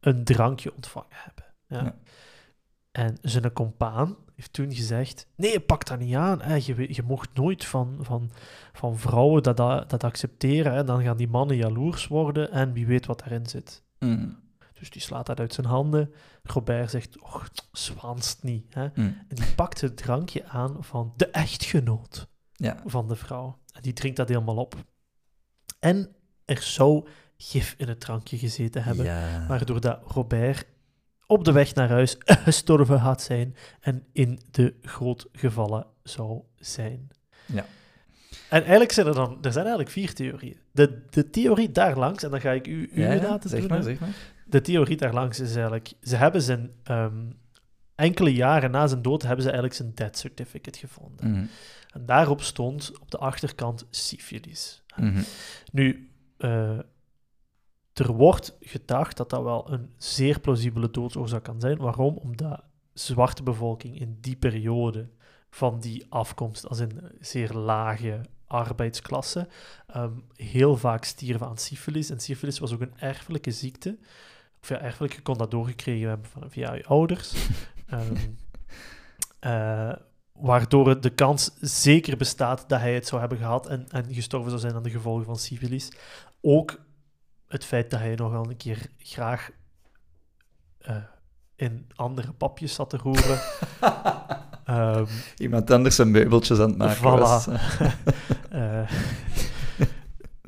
[0.00, 1.44] een drankje ontvangen hebben.
[1.68, 1.82] Ja.
[1.82, 1.94] Ja.
[2.96, 6.40] En zijn compaan heeft toen gezegd: Nee, pak dat niet aan.
[6.40, 6.54] Hè.
[6.54, 8.30] Je, mocht nooit van, van,
[8.72, 10.72] van vrouwen dat, dat, dat accepteren.
[10.74, 10.84] Hè.
[10.84, 13.82] Dan gaan die mannen jaloers worden en wie weet wat daarin zit.
[13.98, 14.38] Mm,
[14.78, 16.12] Dus die slaat dat uit zijn handen.
[16.42, 18.74] Robert zegt: Och, zwaanst niet.
[18.74, 18.86] Hè.
[18.94, 19.04] mm.
[19.28, 22.82] En die pakt het drankje aan van de echtgenoot Ja.
[22.84, 23.58] van de vrouw.
[23.72, 24.74] En die drinkt dat helemaal op.
[25.78, 29.46] En er zou gif in het drankje gezeten hebben, Ja.
[29.48, 30.66] waardoor dat Robert
[31.26, 32.16] op de weg naar huis
[32.48, 37.08] gestorven had zijn en in de groot gevallen zou zijn.
[37.46, 37.66] Ja.
[38.50, 40.58] En eigenlijk zijn er dan, er zijn eigenlijk vier theorieën.
[40.72, 43.82] De, de theorie daarlangs, en dan ga ik u, u Ja, ja, zeg doen, maar,
[43.82, 44.14] zeg maar.
[44.44, 47.22] De theorie daarlangs is eigenlijk, ze hebben zijn, ehm,
[47.94, 51.30] enkele jaren na zijn dood, hebben ze eigenlijk zijn death certificate gevonden.
[51.30, 51.44] Mhm,
[51.92, 54.82] En daarop stond op de achterkant syfilis.
[54.96, 55.22] mhm.
[55.72, 56.78] Nu, eh,
[57.98, 61.78] er wordt gedacht dat dat wel een zeer plausibele doodsoorzaak kan zijn.
[61.78, 62.16] Waarom?
[62.16, 65.08] Omdat zwarte bevolking in die periode
[65.50, 69.48] van die afkomst, als een zeer lage arbeidsklasse,
[69.86, 72.10] ehm, heel vaak stierven aan syfilis.
[72.10, 73.98] En syfilis was ook een erfelijke ziekte.
[74.62, 77.34] Of ja, erfelijk, je kon dat doorgekregen hebben van, via je ouders.
[77.86, 78.16] Ehm,
[79.38, 79.92] eh,
[80.32, 84.60] waardoor de kans zeker bestaat dat hij het zou hebben gehad en, en gestorven zou
[84.60, 85.92] zijn aan de gevolgen van syfilis.
[86.40, 86.78] Ook
[87.48, 89.50] het feit dat hij nogal een keer graag
[90.78, 90.96] eh,
[91.56, 93.40] in andere papjes zat te roeren.
[94.66, 97.00] Ehm, Iemand anders zijn meubeltjes aan het maken Voilà.
[97.02, 97.46] was.
[98.50, 98.90] eh,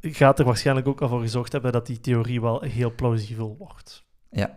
[0.01, 4.05] gaat er waarschijnlijk ook al voor gezorgd hebben dat die theorie wel heel plausibel wordt.
[4.31, 4.55] Ja.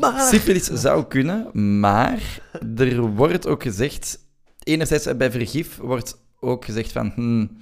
[0.00, 0.20] Maar...
[0.20, 2.40] Syphilis zou kunnen, maar
[2.76, 4.18] er wordt ook gezegd...
[4.62, 7.12] Enerzijds bij vergif wordt ook gezegd van...
[7.14, 7.58] hmm,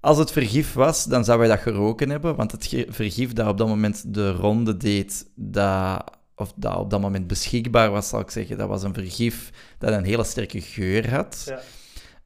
[0.00, 3.58] als het vergif was, dan zou hij dat geroken hebben, want het vergif dat op
[3.58, 8.30] dat moment de ronde deed, dat, of dat op dat moment beschikbaar was, zal ik
[8.30, 11.44] zeggen, dat was een vergif dat een hele sterke geur had.
[11.46, 11.60] Ja.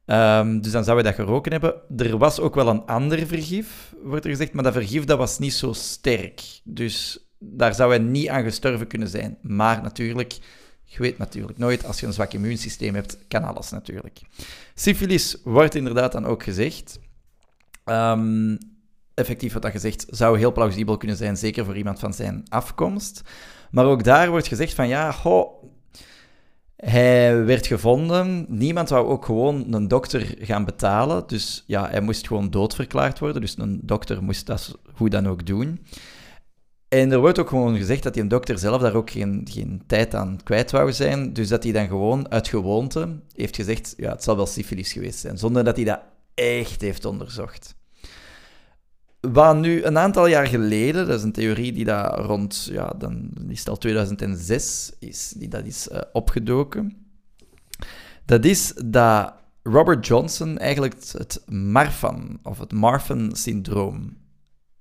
[0.05, 1.75] Ehm, dus dan zou hij dat geroken hebben.
[1.97, 5.39] Er was ook wel een ander vergif, wordt er gezegd, maar dat vergif dat was
[5.39, 6.43] niet zo sterk.
[6.65, 9.39] Dus daar zou hij niet aan gestorven kunnen zijn.
[9.43, 10.39] Maar natuurlijk,
[10.85, 14.21] Je weet natuurlijk nooit, als je een zwak immuunsysteem hebt, kan alles natuurlijk.
[14.75, 16.99] Syphilis wordt inderdaad dan ook gezegd.
[17.85, 18.57] Ehm,
[19.15, 23.23] effectief wat dat gezegd zou heel plausibel kunnen zijn, zeker voor iemand van zijn afkomst.
[23.71, 25.63] Maar ook daar wordt gezegd van ja, goh,
[26.77, 28.47] hij werd gevonden.
[28.49, 31.27] Niemand wou ook gewoon een dokter gaan betalen.
[31.27, 33.41] Dus ja, hij moest gewoon doodverklaard worden.
[33.41, 35.81] Dus een dokter moest dat hoe dan ook doen.
[36.89, 40.15] En er wordt ook gewoon gezegd dat die dokter zelf daar ook geen, geen tijd
[40.15, 41.33] aan kwijt wou zijn.
[41.33, 45.19] Dus dat hij dan gewoon uit gewoonte heeft gezegd, ja, het zal wel syfilis geweest
[45.19, 45.39] zijn.
[45.39, 46.01] Zonder dat hij dat
[46.35, 47.75] echt heeft onderzocht.
[49.21, 53.31] Wat nu een aantal jaar geleden, dat is een theorie die daar rond, ja, dan
[53.49, 57.07] is al 2006, is, die dat is eh, opgedoken.
[58.25, 64.17] Dat is dat Robert Johnson eigenlijk het, het Marfan, of het Marfan-syndroom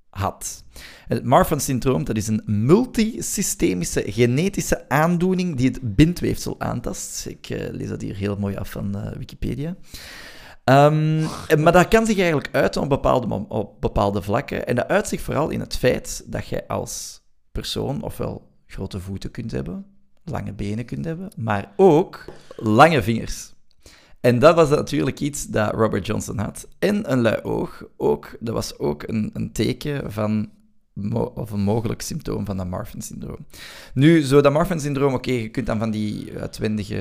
[0.10, 0.64] had.
[1.08, 7.26] Het Marfan-syndroom dat is een multisystemische genetische aandoening die het bindweefsel aantast.
[7.26, 9.76] Ik eh, lees dat hier heel mooi af van eh, Wikipedia.
[10.64, 11.20] Ehm,
[11.62, 14.68] maar dat kan zich eigenlijk uiten op bepaalde, op bepaalde vlakken.
[14.68, 19.32] En dat uit zich vooral in het feit dat jij als persoon ofwel grote voeten
[19.32, 19.86] kunt hebben,
[20.24, 23.54] lange benen kunt hebben, maar ook lange vingers.
[24.20, 26.68] En dat was natuurlijk iets dat Robert Johnson had.
[26.80, 30.50] En een lui oog, ook, dat was ook een, een teken van,
[31.34, 33.46] of een mogelijk symptoom van dat Marfan-syndroom.
[33.94, 36.96] Nu, zo dat Marfan-syndroom, oké, je kunt dan van die uitwendige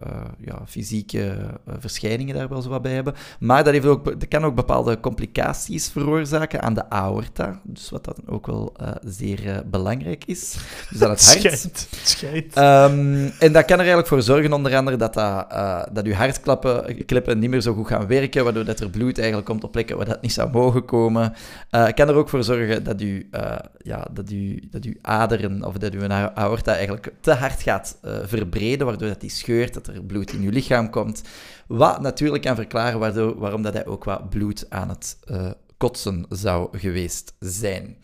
[0.00, 1.36] eh, ja, fysieke
[1.66, 4.54] eh, verschijningen daar wel zo wat bij hebben, maar dat, heeft ook, dat kan ook
[4.54, 10.56] bepaalde complicaties veroorzaken aan de aorta, dus wat dat ook wel eh, zeer belangrijk is.
[10.90, 11.88] Dus aan het hart.
[12.02, 12.54] Schijnt.
[12.54, 15.50] Ehm, en dat kan er eigenlijk voor zorgen, onder andere, dat, dat,
[15.92, 19.64] dat uw hartkleppen niet meer zo goed gaan werken, waardoor dat er bloed eigenlijk komt
[19.64, 21.32] op plekken waar dat niet zou mogen komen.
[21.70, 25.64] Eh kan er ook voor zorgen dat, u, eh, ja, dat, u, dat uw aderen
[25.64, 29.86] of dat uw aorta eigenlijk te hard gaat eh, verbreden, waardoor dat die scheurt, dat
[29.86, 31.22] er bloed in uw lichaam komt.
[31.66, 36.26] Wat natuurlijk kan verklaren waardoor, waarom dat hij ook wat bloed aan het eh, kotsen
[36.28, 37.96] zou geweest zijn.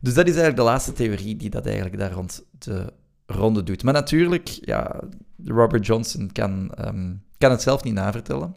[0.00, 2.92] Dus dat is eigenlijk de laatste theorie die dat eigenlijk daar rond de
[3.26, 3.82] ronde doet.
[3.82, 5.00] Maar natuurlijk, ja,
[5.44, 8.54] Robert Johnson kan, ehm, kan het zelf niet navertellen.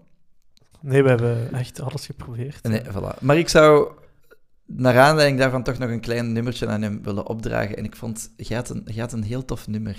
[0.81, 2.63] Nee, we hebben echt alles geprobeerd.
[2.63, 3.19] Nee, voilà.
[3.19, 3.91] Maar ik zou
[4.75, 7.77] naar aanleiding daarvan toch nog een klein nummertje aan hem willen opdragen.
[7.77, 9.97] En ik vond, jij had een, jij had een heel tof nummer.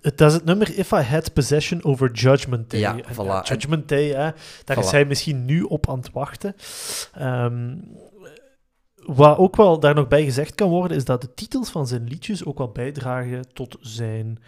[0.00, 2.80] Het- Dat is het nummer If I Had Possession over Judgment Day.
[2.80, 3.48] Ja, En voilà.
[3.48, 4.30] Judgment Day, hè,
[4.64, 4.90] daar is Voilà.
[4.90, 6.54] hij misschien nu op aan het wachten.
[7.14, 7.74] Ehm,
[9.06, 12.04] wat ook wel daar nog bij gezegd kan worden, is dat de titels van zijn
[12.04, 14.38] liedjes ook wel bijdragen tot zijn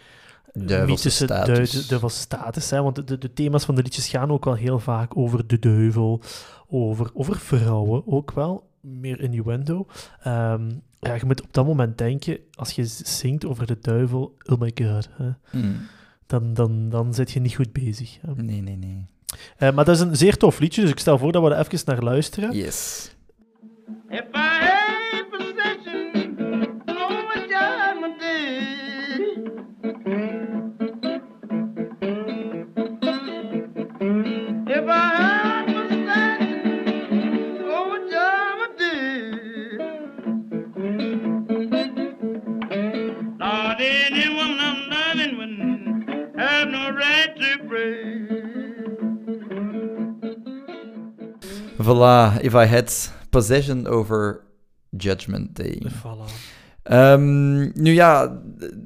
[0.53, 1.87] mythische status.
[1.87, 2.69] duivelse status.
[2.69, 2.81] Hè?
[2.81, 5.59] Want de, de, de thema's van de liedjes gaan ook wel heel vaak over de
[5.59, 6.21] duivel,
[6.69, 9.85] over, over vrouwen ook wel, meer innuendo.
[10.23, 10.69] Ehm
[10.99, 14.71] ja, je moet op dat moment denken, als je zingt over de duivel, oh my
[14.75, 15.29] god, hè?
[15.49, 15.77] Hmm.
[16.25, 18.17] Dan, dan, dan zit je niet goed bezig.
[18.21, 18.43] hè.
[18.43, 19.05] Nee, nee, nee.
[19.57, 21.59] Eh, maar dat is een zeer tof liedje, dus ik stel voor dat we er
[21.59, 22.51] even naar luisteren.
[22.51, 23.11] Yes.
[24.09, 24.23] If
[51.89, 54.41] Voilà, if I had possession over
[54.89, 55.81] Judgment Day.
[55.87, 56.25] Voilà.
[56.83, 58.41] Ehm, nu ja,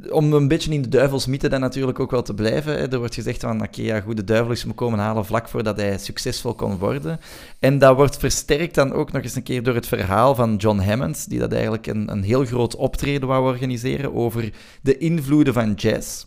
[0.10, 2.74] om een beetje in de duivelsmythe dan natuurlijk ook wel te blijven.
[2.74, 2.92] Hè.
[2.92, 5.78] Er wordt gezegd van, oké, ja, goed, de duivel is hem komen halen vlak voordat
[5.78, 7.20] hij succesvol kon worden.
[7.60, 10.80] En dat wordt versterkt dan ook nog eens een keer door het verhaal van John
[10.80, 14.52] Hammond, die dat eigenlijk een, een heel groot optreden wou organiseren over
[14.82, 16.26] de invloeden van jazz.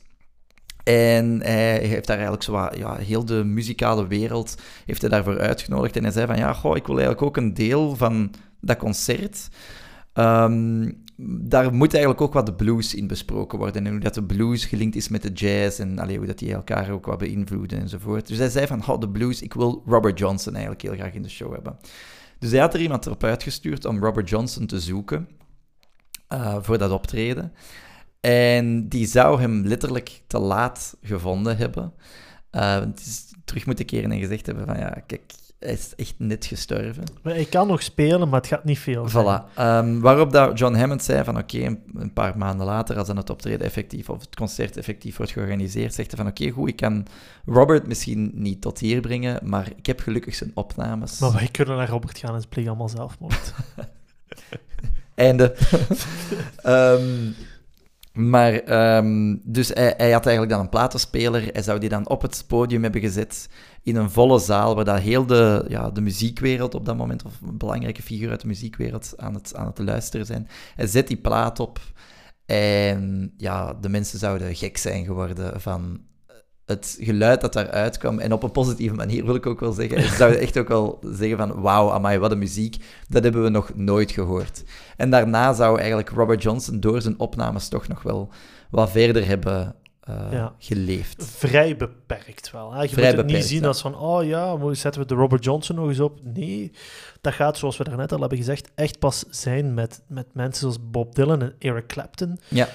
[0.86, 5.96] En hij heeft daar eigenlijk zo ja, heel de muzikale wereld heeft hij daarvoor uitgenodigd.
[5.96, 8.30] En hij zei van, ja, goh, ik wil eigenlijk ook een deel van
[8.60, 9.48] dat concert.
[10.12, 10.92] Ehm,
[11.40, 13.86] daar moet eigenlijk ook wat de blues in besproken worden.
[13.86, 15.78] En hoe dat de blues gelinkt is met de jazz.
[15.78, 18.28] En allee, hoe dat die elkaar ook wat beïnvloeden enzovoort.
[18.28, 21.22] Dus hij zei van, oh, de blues, ik wil Robert Johnson eigenlijk heel graag in
[21.22, 21.78] de show hebben.
[22.38, 25.28] Dus hij had er iemand erop uitgestuurd om Robert Johnson te zoeken
[26.28, 27.52] eh, voor dat optreden.
[28.20, 31.92] En die zou hem letterlijk te laat gevonden hebben.
[32.50, 36.46] Eh, het terug moeten keren en gezegd hebben van, ja, kijk, hij is echt net
[36.46, 37.04] gestorven.
[37.22, 39.08] Maar hij kan nog spelen, maar het gaat niet veel.
[39.10, 39.54] Voilà.
[39.54, 43.16] Ehm, waarop dat John Hammond zei van oké, een, een paar maanden later, als dan
[43.16, 46.76] het optreden effectief of het concert effectief wordt georganiseerd, zegt hij van oké, goed, ik
[46.76, 47.06] kan
[47.46, 51.18] Robert misschien niet tot hier brengen, maar ik heb gelukkig zijn opnames.
[51.18, 53.54] Maar wij kunnen naar Robert gaan en ze plegen allemaal zelfmoord.
[55.14, 55.56] Einde.
[56.62, 57.30] Ehm,
[58.16, 61.48] Maar, ehm, dus hij, hij had eigenlijk dan een platenspeler.
[61.52, 63.48] Hij zou die dan op het podium hebben gezet
[63.82, 67.40] in een volle zaal, waar dat heel de, ja, de muziekwereld op dat moment, of
[67.40, 70.48] een belangrijke figuur uit de muziekwereld, aan het, aan het luisteren zijn.
[70.74, 71.80] Hij zet die plaat op
[72.46, 76.00] en ja, de mensen zouden gek zijn geworden van
[76.66, 78.18] het geluid dat daaruit kwam.
[78.18, 80.02] En op een positieve manier wil ik ook wel zeggen.
[80.02, 82.76] Ze zouden echt ook wel zeggen van, wauw, amai, wat een muziek.
[83.08, 84.62] Dat hebben we nog nooit gehoord.
[84.96, 88.28] En daarna zou eigenlijk Robert Johnson door zijn opnames toch nog wel
[88.70, 90.54] wat verder hebben eh, Ja.
[90.58, 91.24] geleefd.
[91.24, 92.72] Vrij beperkt wel.
[92.72, 92.82] Hè?
[92.82, 93.66] Je Vrij moet het niet zien ja.
[93.66, 96.20] als van, oh ja, zetten we de Robert Johnson nog eens op?
[96.22, 96.72] Nee,
[97.20, 100.90] dat gaat, zoals we daarnet al hebben gezegd, echt pas zijn met, met mensen zoals
[100.90, 102.68] Bob Dylan en Eric Clapton, Ja,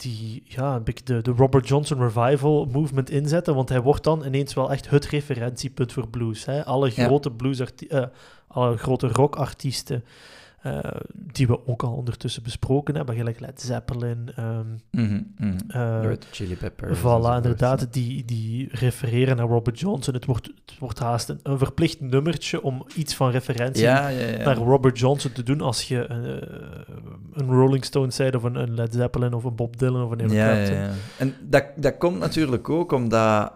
[0.00, 4.24] die ja, een beetje de, de Robert Johnson revival movement inzetten, want hij wordt dan
[4.24, 6.44] ineens wel echt het referentiepunt voor blues.
[6.44, 6.64] Hè?
[6.64, 7.04] Alle Ja.
[7.06, 7.62] grote blues,
[8.48, 10.04] alle grote rockartiesten,
[10.60, 10.78] eh,
[11.12, 14.30] die we ook al ondertussen besproken hebben, gelijk Led Zeppelin,
[16.02, 16.98] Red Chili Peppers.
[16.98, 20.14] Voilà, inderdaad, die, die refereren naar Robert Johnson.
[20.14, 24.26] Het wordt, het wordt haast een, een verplicht nummertje om iets van referentie Ja, ja,
[24.26, 24.44] ja.
[24.44, 26.48] naar Robert Johnson te doen als je een, eh,
[27.32, 30.20] een Rolling Stone zijt of een, een Led Zeppelin of een Bob Dylan of een
[30.20, 30.98] Eric Ja, ja, Clapton.
[31.18, 33.52] En dat, dat komt natuurlijk ook omdat,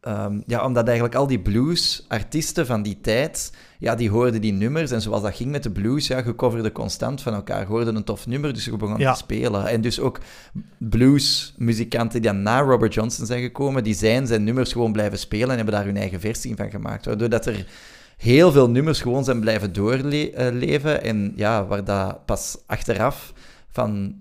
[0.00, 4.90] ehm, ja, omdat eigenlijk al die blues-artiesten van die tijd, ja, die hoorden die nummers.
[4.90, 7.60] En zoals dat ging met de blues, ja, je coverde constant van elkaar.
[7.60, 9.12] Je hoorde een tof nummer, dus je begon Ja.
[9.12, 9.66] te spelen.
[9.66, 10.20] En dus ook
[10.78, 15.48] blues-muzikanten die dan na Robert Johnson zijn gekomen, die zijn zijn nummers gewoon blijven spelen
[15.50, 17.04] en hebben daar hun eigen versie van gemaakt.
[17.04, 17.66] Waardoor dat er
[18.16, 21.02] heel veel nummers gewoon zijn blijven doorleven.
[21.02, 23.32] En ja, waar dat pas achteraf
[23.68, 24.14] van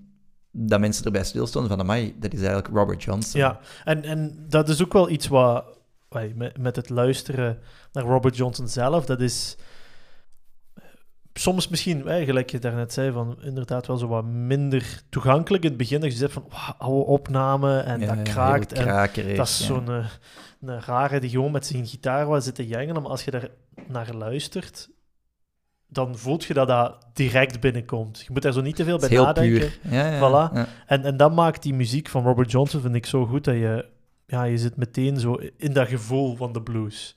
[0.52, 3.40] dat mensen erbij stilstonden van, amai, dat is eigenlijk Robert Johnson.
[3.40, 5.64] Ja, en, en dat is ook wel iets wat
[6.60, 7.60] met, het luisteren
[7.92, 9.58] naar Robert Johnson zelf, dat is
[10.74, 10.84] eh,
[11.34, 15.78] soms misschien, gelijk je daarnet zei, van inderdaad wel zo wat minder toegankelijk in het
[15.78, 16.00] begin.
[16.00, 16.48] Dat je zegt van,
[16.78, 18.74] oude opname en Ja, dat kraakt.
[18.74, 19.66] En krakerig, dat is ja.
[19.66, 20.06] zo'n eh,
[20.62, 23.02] een rare die gewoon met zijn gitaar was zitten jengelen.
[23.02, 23.50] Maar als je daar
[23.88, 24.90] naar luistert,
[25.88, 28.20] dan voelt je dat dat direct binnenkomt.
[28.20, 29.60] Je moet daar zo niet te veel bij nadenken.
[29.60, 29.80] puur.
[29.92, 30.68] Ja, Voilà.
[30.86, 33.86] En, en dat maakt die muziek van Robert Johnson, vind ik, zo goed dat je,
[34.28, 37.16] ja, je zit meteen zo in dat gevoel van de blues.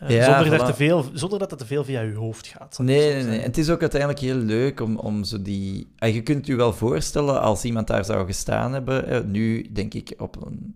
[0.00, 0.64] Eh, Ja, zonder, voilà.
[0.66, 2.78] te veel, zonder dat het te veel via je hoofd gaat.
[2.78, 3.38] Nee, nee, nee.
[3.38, 5.88] En het is ook uiteindelijk heel leuk om, om zo die...
[5.98, 9.06] Ah, je kunt je wel voorstellen als iemand daar zou gestaan hebben.
[9.06, 10.74] eh, Nu denk ik op een...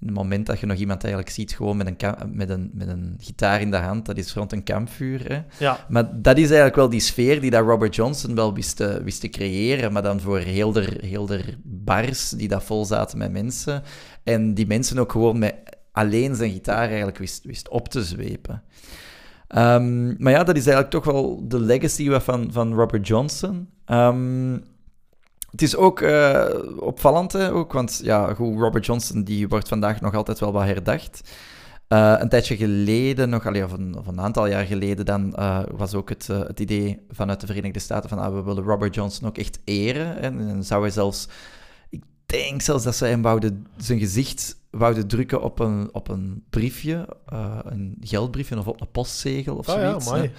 [0.00, 2.88] In het moment dat je nog iemand eigenlijk ziet gewoon met een, met een, met
[2.88, 5.32] een gitaar in de hand, dat is rond een kampvuur.
[5.32, 5.42] Hè.
[5.58, 9.02] Ja, Maar dat is eigenlijk wel die sfeer die dat Robert Johnson wel wist te,
[9.02, 13.18] wist te creëren, maar dan voor heel der, heel der bars die dat vol zaten
[13.18, 13.82] met mensen.
[14.22, 15.54] En die mensen ook gewoon met
[15.92, 18.62] alleen zijn gitaar eigenlijk wist, wist op te zwepen.
[19.48, 23.68] Ehm, maar ja, dat is eigenlijk toch wel de legacy van, van Robert Johnson.
[23.84, 24.58] Ehm,
[25.54, 26.48] het is ook eh,
[26.78, 30.64] opvallend, hè, ook, want ja, goed, Robert Johnson die wordt vandaag nog altijd wel wat
[30.64, 31.20] herdacht.
[31.88, 35.60] Eh, een tijdje geleden, nog, allee, of, een, of een aantal jaar geleden, dan eh,
[35.76, 39.28] was ook het, het idee vanuit de Verenigde Staten van ah, we willen Robert Johnson
[39.28, 40.20] ook echt eren.
[40.20, 41.28] En, en zou hij zelfs,
[41.90, 46.44] ik denk zelfs dat ze hem wouden, zijn gezicht wouden drukken op een, op een
[46.50, 47.08] briefje,
[47.64, 50.10] een geldbriefje of op een postzegel of oh, ja, zoiets.
[50.10, 50.32] mooi.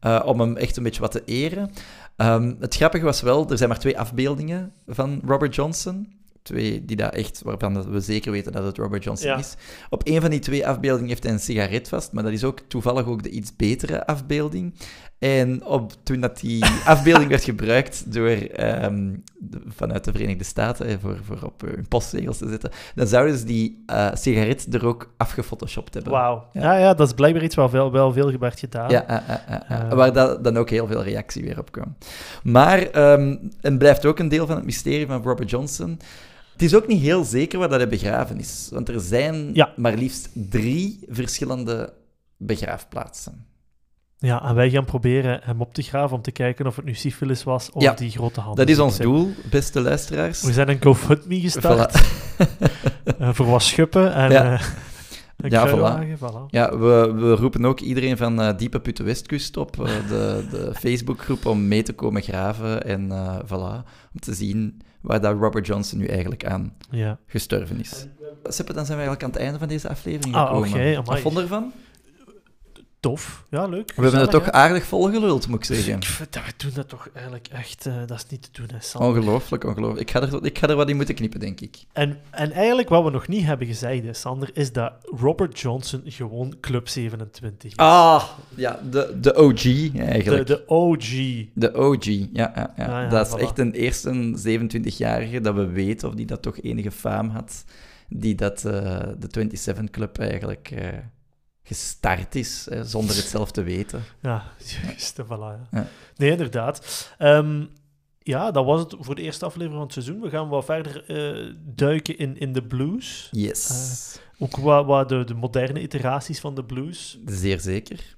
[0.00, 1.70] Eh, om hem echt een beetje wat te eren.
[2.16, 6.12] Ehm, het grappige was wel, er zijn maar twee afbeeldingen van Robert Johnson.
[6.46, 9.36] Twee die dat echt, waarvan we zeker weten dat het Robert Johnson Ja.
[9.38, 9.54] is.
[9.90, 12.60] Op een van die twee afbeeldingen heeft hij een sigaret vast, maar dat is ook
[12.68, 14.74] toevallig ook de iets betere afbeelding.
[15.18, 20.86] En op, toen dat die afbeelding werd gebruikt door, ehm, de- vanuit de Verenigde Staten
[20.86, 24.86] eh, voor, voor op hun postzegels te zetten, dan zouden ze die eh, sigaret er
[24.86, 26.12] ook afgefotoshopt hebben.
[26.12, 26.44] Wauw.
[26.52, 26.60] Ja.
[26.62, 26.76] Ja.
[26.78, 28.90] ja, dat is blijkbaar iets wat wel, wel veel werd gedaan.
[28.90, 29.92] Ja, eh, eh, eh, eh, Eh.
[29.92, 31.96] waar dat, dan ook heel veel reactie weer op kwam.
[32.42, 35.98] Maar ehm het blijft ook een deel van het mysterie van Robert Johnson.
[36.56, 38.68] Het is ook niet heel zeker waar dat hij begraven is.
[38.72, 39.72] Want er zijn Ja.
[39.76, 41.92] maar liefst drie verschillende
[42.36, 43.46] begraafplaatsen.
[44.18, 46.94] Ja, en wij gaan proberen hem op te graven om te kijken of het nu
[46.94, 48.66] syfilis was of Ja, die grote handen.
[48.66, 50.42] Dat is ons doel, beste luisteraars.
[50.42, 52.02] We zijn een GoFundMe gestart Voilà.
[53.36, 54.52] voor wat schuppen en Ja.
[55.36, 55.68] een Ja,
[56.18, 56.46] voilà.
[56.48, 60.72] Ja, we, we roepen ook iedereen van eh, Diepe Putte Westkust op, eh, de, de
[60.74, 62.84] Facebookgroep, om mee te komen graven.
[62.84, 67.18] En eh, voilà, om te zien waar dat Robert Johnson nu eigenlijk aan Ja.
[67.26, 68.06] gestorven is.
[68.44, 71.04] Seppe, dan zijn we eigenlijk aan het einde van deze aflevering Ah, gekomen.
[71.04, 71.72] Wat vond je ervan?
[73.00, 73.44] Tof.
[73.50, 73.92] Ja, leuk.
[73.96, 76.00] We hebben het toch aardig volgeluld, moet ik zeggen.
[76.28, 77.86] We doen dat toch eigenlijk echt...
[77.86, 79.10] eh, dat is niet te doen, hè, Sander.
[79.10, 80.00] Ongelooflijk, ongelooflijk.
[80.00, 81.76] Ik ga, er, ik ga er wat in moeten knippen, denk ik.
[81.92, 86.02] En, en eigenlijk wat we nog niet hebben gezegd, hè, Sander, is dat Robert Johnson
[86.04, 87.76] gewoon Club 27 is.
[87.76, 88.24] Ah,
[88.54, 90.46] ja, de, de OG de, eigenlijk.
[90.46, 91.10] de OG.
[91.54, 92.26] De OG, ja.
[92.32, 92.84] ja, ja.
[92.84, 93.40] Ah, ja, dat is voilà.
[93.40, 97.64] echt een eerste 27-jarige dat we weten, of die dat toch enige faam had,
[98.08, 98.72] die dat eh,
[99.18, 100.88] de 27 Club eigenlijk eh,
[101.66, 104.04] gestart is, eh, zonder het zelf te weten.
[104.22, 104.44] Ja,
[104.82, 105.28] juist, voilà.
[105.28, 105.66] Ja.
[105.70, 105.86] Ja.
[106.16, 107.08] Nee, inderdaad.
[107.18, 107.64] Ehm,
[108.18, 110.20] ja, dat was het voor de eerste aflevering van het seizoen.
[110.20, 113.28] We gaan wat verder eh, duiken in, in de blues.
[113.30, 117.18] Yes, Ook wat, wat de, de moderne iteraties van de blues.
[117.24, 118.16] zeer zeker.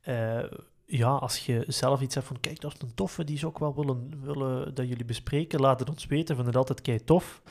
[0.00, 0.42] Eh,
[0.86, 3.58] ja, als je zelf iets hebt van, kijk, dat is een toffe, die zou ik
[3.58, 6.36] wel willen, willen dat jullie bespreken, laat het ons weten.
[6.36, 7.42] We vinden het altijd kei tof.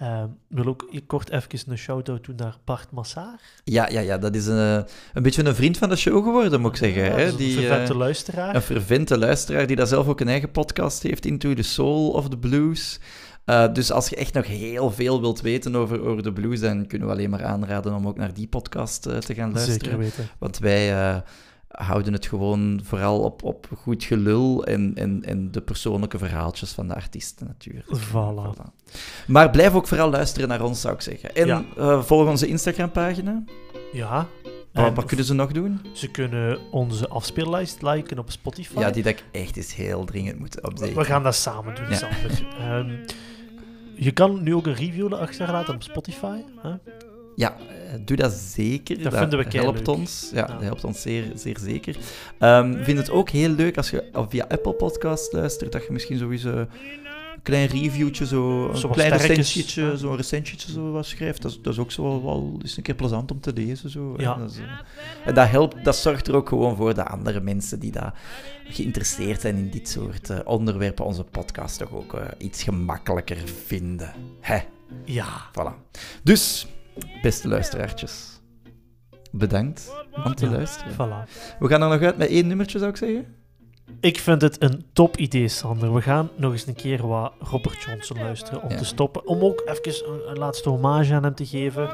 [0.00, 3.40] Ik wil ook kort even een shout-out doen naar Bart Massaar.
[3.64, 6.70] Ja, ja, ja, dat is een, een beetje een vriend van de show geworden, moet
[6.70, 7.04] ik zeggen.
[7.04, 7.24] Ja, hè?
[7.24, 8.54] dat is Die, een vervente eh, luisteraar.
[8.54, 12.28] Een fervente luisteraar die daar zelf ook een eigen podcast heeft, Into the Soul of
[12.28, 13.00] the Blues.
[13.44, 16.86] Eh, dus als je echt nog heel veel wilt weten over, over de blues, dan
[16.86, 19.80] kunnen we alleen maar aanraden om ook naar die podcast eh, te gaan luisteren.
[19.84, 20.28] Zeker weten.
[20.38, 21.22] Want wij
[21.70, 26.88] houden het gewoon vooral op, op goed gelul en, en, en de persoonlijke verhaaltjes van
[26.88, 27.86] de artiesten natuurlijk.
[28.08, 28.72] Voilà.
[29.26, 31.34] Maar blijf ook vooral luisteren naar ons, zou ik zeggen.
[31.34, 31.64] En Ja.
[31.76, 33.42] eh, volg onze Instagram-pagina.
[33.92, 34.26] Ja.
[34.72, 35.80] Wat, En wat kunnen ze nog doen?
[35.92, 38.78] Ze kunnen onze afspeellijst liken op Spotify.
[38.78, 40.94] Ja, die dat ik echt eens heel dringend moet updaten.
[40.96, 41.94] We gaan dat samen doen, Ja.
[41.96, 42.46] Sander.
[42.58, 42.90] Ehm,
[43.94, 46.40] je kan nu ook een review achterlaten op Spotify.
[46.62, 46.70] Hè?
[47.40, 49.02] Ja, eh, doe dat zeker.
[49.02, 50.30] Dat vinden we helpt ons.
[50.32, 50.46] Ja, Ja.
[50.46, 51.96] dat helpt ons zeer, zeer zeker.
[52.38, 56.18] Ehm vind het ook heel leuk als je via Apple Podcast luistert, dat je misschien
[56.18, 56.68] sowieso een
[57.42, 59.94] klein reviewtje, zo, een Zo klein recensietje, Ja.
[59.96, 61.42] zo'n recensietje zo wat schrijft.
[61.42, 63.90] Dat is, dat is ook zo wel, wel eens een keer plezant om te lezen.
[63.90, 64.14] Zo.
[64.16, 64.34] Ja.
[64.34, 64.64] Dat, is, eh,
[65.24, 68.14] en dat helpt, dat zorgt er ook gewoon voor dat andere mensen die daar
[68.68, 74.12] geïnteresseerd zijn in dit soort eh, onderwerpen onze podcast toch ook iets gemakkelijker vinden.
[74.40, 74.58] Hè?
[75.04, 75.26] Ja.
[75.50, 75.92] Voilà.
[76.22, 76.66] Dus,
[77.22, 78.40] beste luisteraartjes,
[79.30, 79.92] bedankt
[80.24, 80.92] om te Ja, luisteren.
[80.92, 81.28] Voilà.
[81.58, 83.26] We gaan er nog uit met één nummertje, zou ik zeggen.
[84.00, 85.94] Ik vind het een top idee, Sander.
[85.94, 88.76] We gaan nog eens een keer wat Robert Johnson luisteren om Ja.
[88.76, 89.26] te stoppen.
[89.26, 91.88] Om ook even een, een laatste hommage aan hem te geven.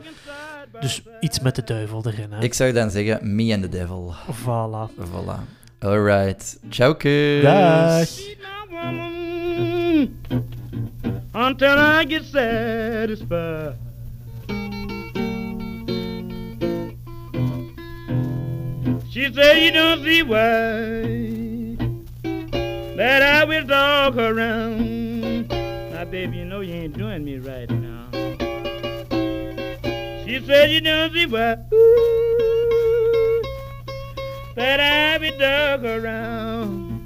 [0.80, 2.32] Dus iets met de duivel erin.
[2.32, 2.42] Hè.
[2.42, 4.14] Ik zou dan zeggen, me and the devil.
[4.30, 4.90] Voilà.
[5.08, 5.40] Voilà.
[5.78, 6.58] Alright.
[6.70, 7.42] Ciao, kus.
[7.42, 8.08] Dag.
[11.32, 13.74] until I get satisfied.
[19.10, 21.46] She said you don't see why
[22.96, 25.48] that I will dog around.
[25.48, 28.08] Now, baby, you know you ain't doing me right now.
[30.24, 33.42] She said you don't see why ooh,
[34.54, 36.96] that I will dog around.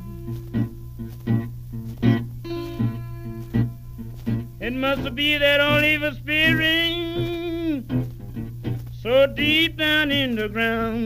[4.61, 7.85] It must be that old evil spirit
[9.03, 11.01] so deep down in the ground.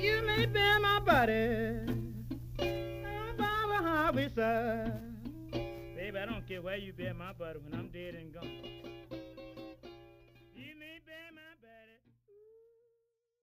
[0.00, 1.78] You may bear my body
[2.56, 4.92] by the highway side.
[5.94, 8.87] Baby, I don't care where you bear my body when I'm dead and gone.